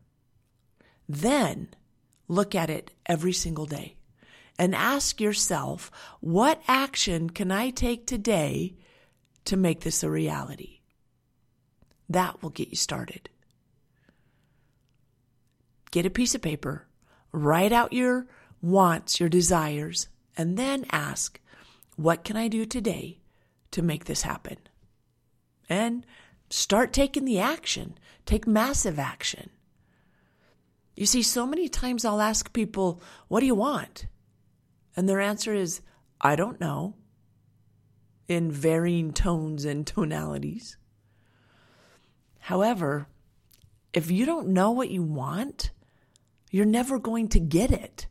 Then 1.09 1.69
look 2.29 2.55
at 2.55 2.71
it 2.71 2.93
every 3.07 3.33
single 3.33 3.67
day 3.67 3.97
and 4.59 4.75
ask 4.75 5.21
yourself, 5.21 5.91
what 6.21 6.63
action 6.67 7.31
can 7.31 7.51
I 7.51 7.71
take 7.71 8.07
today 8.07 8.77
to 9.45 9.57
make 9.57 9.81
this 9.81 10.03
a 10.03 10.11
reality? 10.11 10.81
That 12.09 12.43
will 12.43 12.51
get 12.51 12.69
you 12.69 12.77
started. 12.77 13.29
Get 15.91 16.07
a 16.07 16.11
piece 16.11 16.35
of 16.35 16.43
paper, 16.43 16.87
write 17.33 17.73
out 17.73 17.93
your 17.93 18.27
wants, 18.61 19.21
your 19.21 19.29
desires, 19.29 20.09
and 20.37 20.57
then 20.57 20.87
ask, 20.91 21.41
what 21.97 22.25
can 22.25 22.37
I 22.37 22.49
do 22.49 22.67
today 22.67 23.21
to 23.71 23.83
make 23.83 24.05
this 24.05 24.23
happen? 24.23 24.57
And 25.69 26.05
start 26.51 26.93
taking 26.93 27.25
the 27.25 27.41
action. 27.41 27.99
Take 28.25 28.47
massive 28.47 28.99
action. 28.99 29.51
You 30.95 31.07
see, 31.07 31.23
so 31.23 31.47
many 31.47 31.69
times 31.69 32.05
I'll 32.05 32.21
ask 32.21 32.53
people, 32.53 33.03
What 33.29 33.41
do 33.41 33.47
you 33.47 33.55
want? 33.55 34.07
And 34.97 35.09
their 35.09 35.21
answer 35.21 35.53
is, 35.55 35.83
I 36.21 36.37
don't 36.37 36.61
know, 36.61 36.95
in 38.29 38.51
varying 38.51 39.13
tones 39.13 39.65
and 39.65 39.87
tonalities. 39.87 40.77
However, 42.41 43.07
if 43.93 44.11
you 44.11 44.27
don't 44.27 44.49
know 44.49 44.71
what 44.71 44.91
you 44.91 45.03
want, 45.03 45.71
you're 46.51 46.65
never 46.65 46.99
going 46.99 47.29
to 47.29 47.41
get 47.41 47.71
it. 47.71 48.07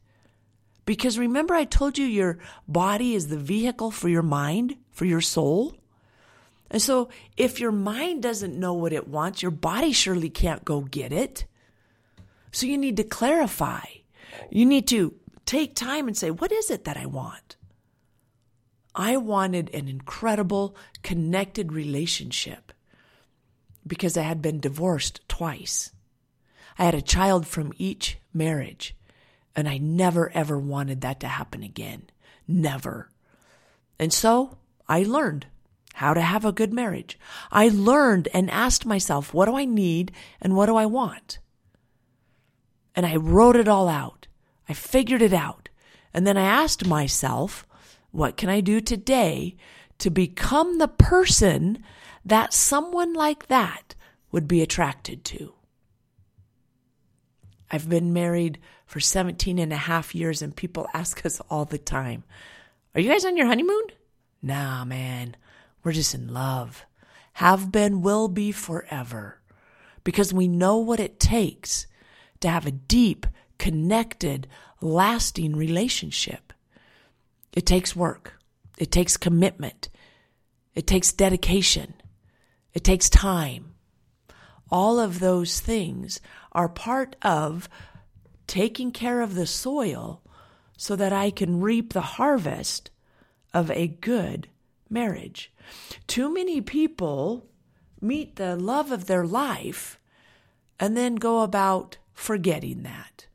Because 0.86 1.17
remember, 1.17 1.56
I 1.56 1.63
told 1.63 1.98
you 1.98 2.06
your 2.06 2.38
body 2.67 3.15
is 3.15 3.28
the 3.28 3.38
vehicle 3.38 3.91
for 3.91 4.08
your 4.08 4.21
mind, 4.21 4.76
for 4.91 5.06
your 5.06 5.21
soul? 5.21 5.76
And 6.69 6.82
so, 6.82 7.10
if 7.38 7.60
your 7.60 7.71
mind 7.71 8.24
doesn't 8.24 8.60
know 8.60 8.74
what 8.74 8.93
it 8.93 9.08
wants, 9.08 9.41
your 9.41 9.52
body 9.52 9.93
surely 9.93 10.30
can't 10.30 10.65
go 10.65 10.82
get 10.82 11.12
it. 11.12 11.45
So, 12.52 12.67
you 12.67 12.78
need 12.78 12.98
to 12.98 13.04
clarify. 13.04 13.86
You 14.52 14.65
need 14.65 14.88
to 14.89 15.15
take 15.46 15.76
time 15.76 16.08
and 16.08 16.18
say, 16.18 16.32
What 16.32 16.52
is 16.52 16.70
it 16.70 16.86
that 16.86 16.98
I 16.98 17.06
want? 17.06 17.56
I 18.96 19.18
wanted 19.18 19.70
an 19.74 19.88
incredible, 19.88 20.76
connected 21.04 21.74
relationship 21.74 22.72
because 23.86 24.18
I 24.18 24.24
had 24.24 24.42
been 24.42 24.60
divorced 24.60 25.22
twice. 25.28 25.92
I 26.78 26.86
had 26.86 26.96
a 26.96 27.02
child 27.02 27.46
from 27.48 27.74
each 27.78 28.18
marriage. 28.34 28.96
And 29.56 29.70
I 29.70 29.78
never 29.78 30.32
ever 30.34 30.60
wanted 30.60 31.02
that 31.02 31.22
to 31.22 31.28
happen 31.28 31.64
again. 31.64 32.04
Never. 32.48 33.10
And 33.98 34.12
so 34.12 34.58
I 34.88 35.04
learned 35.04 35.48
how 35.94 36.14
to 36.14 36.22
have 36.22 36.44
a 36.44 36.52
good 36.52 36.74
marriage. 36.74 37.18
I 37.52 37.70
learned 37.70 38.28
and 38.34 38.52
asked 38.52 38.86
myself, 38.86 39.34
what 39.34 39.46
do 39.46 39.56
I 39.56 39.64
need 39.64 40.12
and 40.42 40.56
what 40.56 40.66
do 40.66 40.76
I 40.76 40.86
want? 40.86 41.40
And 42.96 43.06
I 43.06 43.16
wrote 43.16 43.56
it 43.56 43.70
all 43.70 43.88
out. 43.88 44.14
I 44.67 44.73
figured 44.73 45.21
it 45.21 45.34
out. 45.34 45.69
And 46.13 46.25
then 46.25 46.38
I 46.38 46.45
asked 46.45 46.88
myself, 46.88 47.65
what 48.12 48.38
can 48.38 48.49
I 48.49 48.62
do 48.62 48.80
today 48.80 49.58
to 49.97 50.10
become 50.10 50.78
the 50.78 50.88
person 50.88 51.84
that 52.23 52.54
someone 52.54 53.13
like 53.13 53.47
that 53.47 53.95
would 54.32 54.47
be 54.47 54.62
attracted 54.62 55.25
to? 55.25 55.54
I've 57.69 57.89
been 57.89 58.13
married 58.13 58.60
for 58.86 58.99
17 58.99 59.60
and 59.60 59.73
a 59.73 59.78
half 59.78 60.15
years, 60.15 60.41
and 60.41 60.56
people 60.56 60.88
ask 60.93 61.25
us 61.25 61.41
all 61.49 61.65
the 61.65 61.78
time, 61.78 62.23
Are 62.93 63.01
you 63.01 63.12
guys 63.12 63.25
on 63.25 63.36
your 63.36 63.47
honeymoon? 63.47 63.88
Nah, 64.41 64.86
man, 64.86 65.36
we're 65.84 65.91
just 65.91 66.13
in 66.13 66.34
love. 66.34 66.86
Have 67.34 67.71
been, 67.71 68.01
will 68.01 68.28
be 68.28 68.51
forever. 68.51 69.41
Because 70.04 70.34
we 70.34 70.47
know 70.47 70.78
what 70.78 70.99
it 70.99 71.19
takes 71.19 71.88
to 72.39 72.47
have 72.47 72.65
a 72.65 72.71
deep, 72.71 73.25
connected, 73.58 74.48
lasting 74.82 75.56
relationship. 75.56 76.54
It 77.54 77.65
takes 77.65 77.96
work. 77.96 78.34
It 78.78 78.91
takes 78.91 79.18
commitment. 79.18 79.89
It 80.74 80.88
takes 80.88 81.12
dedication. 81.12 81.94
It 82.74 82.84
takes 82.84 83.10
time. 83.10 83.76
All 84.70 85.00
of 85.00 85.20
those 85.20 85.60
things 85.60 86.20
are 86.52 86.68
part 86.68 87.15
of 87.22 87.70
taking 88.48 88.91
care 88.91 89.22
of 89.22 89.36
the 89.36 89.48
soil 89.48 90.22
so 90.78 90.96
that 90.96 91.13
I 91.13 91.32
can 91.32 91.62
reap 91.62 91.94
the 91.94 92.02
harvest 92.02 92.91
of 93.54 93.72
a 93.72 93.88
good 93.88 94.50
marriage. 94.89 95.52
Too 96.08 96.34
many 96.34 96.62
people 96.62 97.48
meet 98.02 98.36
the 98.36 98.56
love 98.56 98.91
of 98.91 99.06
their 99.06 99.26
life 99.26 100.00
and 100.80 100.98
then 100.98 101.15
go 101.15 101.41
about 101.41 101.98
forgetting 102.13 102.84
that. 102.84 103.28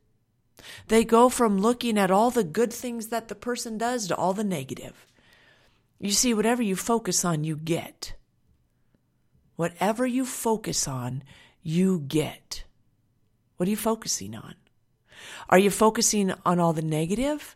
They 0.87 1.03
go 1.03 1.29
from 1.29 1.57
looking 1.57 1.97
at 1.97 2.11
all 2.11 2.31
the 2.31 2.43
good 2.43 2.71
things 2.73 3.07
that 3.07 3.27
the 3.27 3.35
person 3.35 3.77
does 3.77 4.07
to 4.07 4.15
all 4.15 4.33
the 4.33 4.43
negative. 4.43 5.05
You 5.99 6.11
see, 6.11 6.33
whatever 6.33 6.61
you 6.61 6.75
focus 6.75 7.23
on, 7.23 7.43
you 7.43 7.55
get. 7.55 8.13
Whatever 9.55 10.05
you 10.05 10.25
focus 10.25 10.87
on, 10.87 11.23
you 11.61 11.99
get. 11.99 12.63
What 13.57 13.67
are 13.67 13.71
you 13.71 13.77
focusing 13.77 14.35
on? 14.35 14.55
Are 15.49 15.59
you 15.59 15.69
focusing 15.69 16.33
on 16.45 16.59
all 16.59 16.73
the 16.73 16.81
negative? 16.81 17.55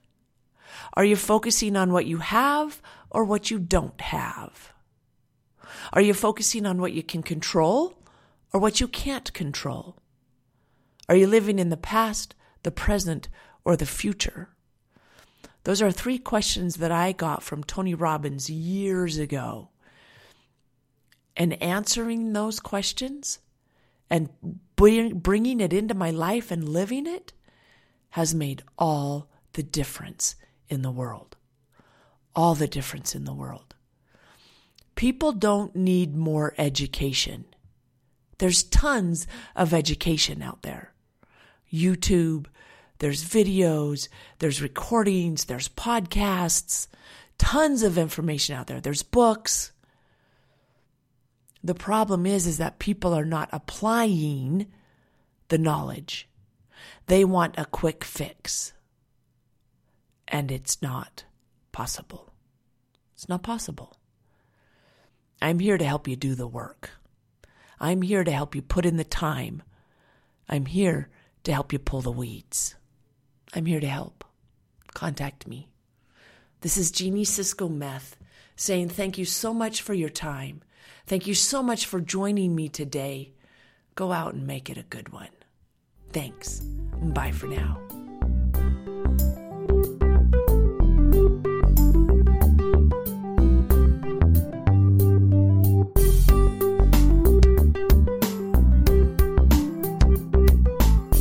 Are 0.94 1.06
you 1.06 1.16
focusing 1.16 1.76
on 1.76 1.92
what 1.92 2.06
you 2.06 2.18
have 2.18 2.82
or 3.10 3.24
what 3.24 3.50
you 3.50 3.58
don't 3.58 4.00
have? 4.02 4.74
Are 5.94 6.02
you 6.02 6.14
focusing 6.14 6.66
on 6.66 6.80
what 6.80 6.94
you 6.94 7.04
can 7.04 7.24
control 7.24 7.98
or 8.54 8.60
what 8.60 8.80
you 8.80 8.88
can't 8.88 9.34
control? 9.34 9.98
Are 11.10 11.16
you 11.16 11.28
living 11.28 11.60
in 11.60 11.70
the 11.70 11.78
past, 11.78 12.36
the 12.66 12.72
present, 12.72 13.30
or 13.64 13.78
the 13.78 13.86
future? 13.86 14.50
Those 15.64 15.82
are 15.82 15.92
three 15.92 16.18
questions 16.18 16.76
that 16.78 16.92
I 16.92 17.12
got 17.12 17.44
from 17.44 17.64
Tony 17.64 17.94
Robbins 17.94 18.50
years 18.50 19.18
ago. 19.18 19.70
And 21.38 21.62
answering 21.62 22.34
those 22.34 22.60
questions 22.60 23.40
and 24.10 24.30
bringing 24.76 25.60
it 25.62 25.74
into 25.74 25.94
my 25.94 26.10
life 26.10 26.50
and 26.50 26.68
living 26.68 27.06
it 27.06 27.34
has 28.12 28.34
made 28.34 28.64
all 28.78 29.30
the 29.54 29.64
difference 29.64 30.36
in 30.68 30.82
the 30.82 30.92
world. 30.92 31.36
All 32.36 32.56
the 32.56 32.68
difference 32.68 33.14
in 33.14 33.26
the 33.26 33.34
world. 33.34 33.76
People 34.96 35.34
don't 35.34 35.76
need 35.76 36.16
more 36.16 36.56
education. 36.58 37.46
There's 38.40 38.64
tons 38.64 39.28
of 39.56 39.74
education 39.74 40.42
out 40.42 40.64
there. 40.64 40.95
YouTube, 41.72 42.46
there's 43.00 43.24
videos, 43.24 44.08
there's 44.40 44.62
recordings, 44.62 45.46
there's 45.46 45.70
podcasts, 45.70 46.88
tons 47.38 47.84
of 47.84 47.98
information 47.98 48.56
out 48.56 48.68
there. 48.68 48.80
There's 48.80 49.04
books. 49.04 49.72
The 51.64 51.76
problem 51.76 52.26
is 52.26 52.48
is 52.48 52.58
that 52.58 52.80
people 52.80 53.14
are 53.14 53.26
not 53.26 53.50
applying 53.52 54.68
the 55.50 55.58
knowledge. 55.58 56.30
They 57.08 57.26
want 57.26 57.58
a 57.58 57.66
quick 57.66 58.04
fix. 58.04 58.74
And 60.28 60.52
it's 60.52 60.82
not 60.82 61.26
possible. 61.72 62.34
It's 63.14 63.30
not 63.30 63.44
possible. 63.44 63.98
I'm 65.42 65.60
here 65.60 65.78
to 65.78 65.86
help 65.86 66.08
you 66.08 66.16
do 66.16 66.34
the 66.34 66.48
work. 66.48 66.92
I'm 67.80 68.02
here 68.02 68.24
to 68.24 68.32
help 68.32 68.56
you 68.56 68.62
put 68.62 68.86
in 68.86 68.98
the 68.98 69.04
time. 69.04 69.62
I'm 70.48 70.66
here 70.66 71.10
to 71.46 71.54
help 71.54 71.72
you 71.72 71.80
pull 71.80 72.02
the 72.02 72.12
weeds. 72.12 72.76
I'm 73.54 73.66
here 73.66 73.80
to 73.80 73.88
help. 73.88 74.24
Contact 74.94 75.48
me. 75.48 75.70
This 76.62 76.78
is 76.78 76.92
Jeannie 76.92 77.26
Cisco 77.26 77.70
Meth 77.70 78.18
saying 78.56 78.90
thank 78.90 79.18
you 79.18 79.26
so 79.26 79.54
much 79.54 79.82
for 79.82 79.94
your 79.94 80.10
time. 80.10 80.62
Thank 81.06 81.28
you 81.28 81.34
so 81.34 81.62
much 81.62 81.86
for 81.86 82.02
joining 82.02 82.56
me 82.56 82.70
today. 82.70 83.34
Go 83.96 84.12
out 84.12 84.34
and 84.34 84.48
make 84.48 84.70
it 84.70 84.78
a 84.78 84.84
good 84.84 85.10
one. 85.10 85.30
Thanks. 86.12 86.60
Bye 86.60 87.32
for 87.32 87.48
now. 87.48 87.95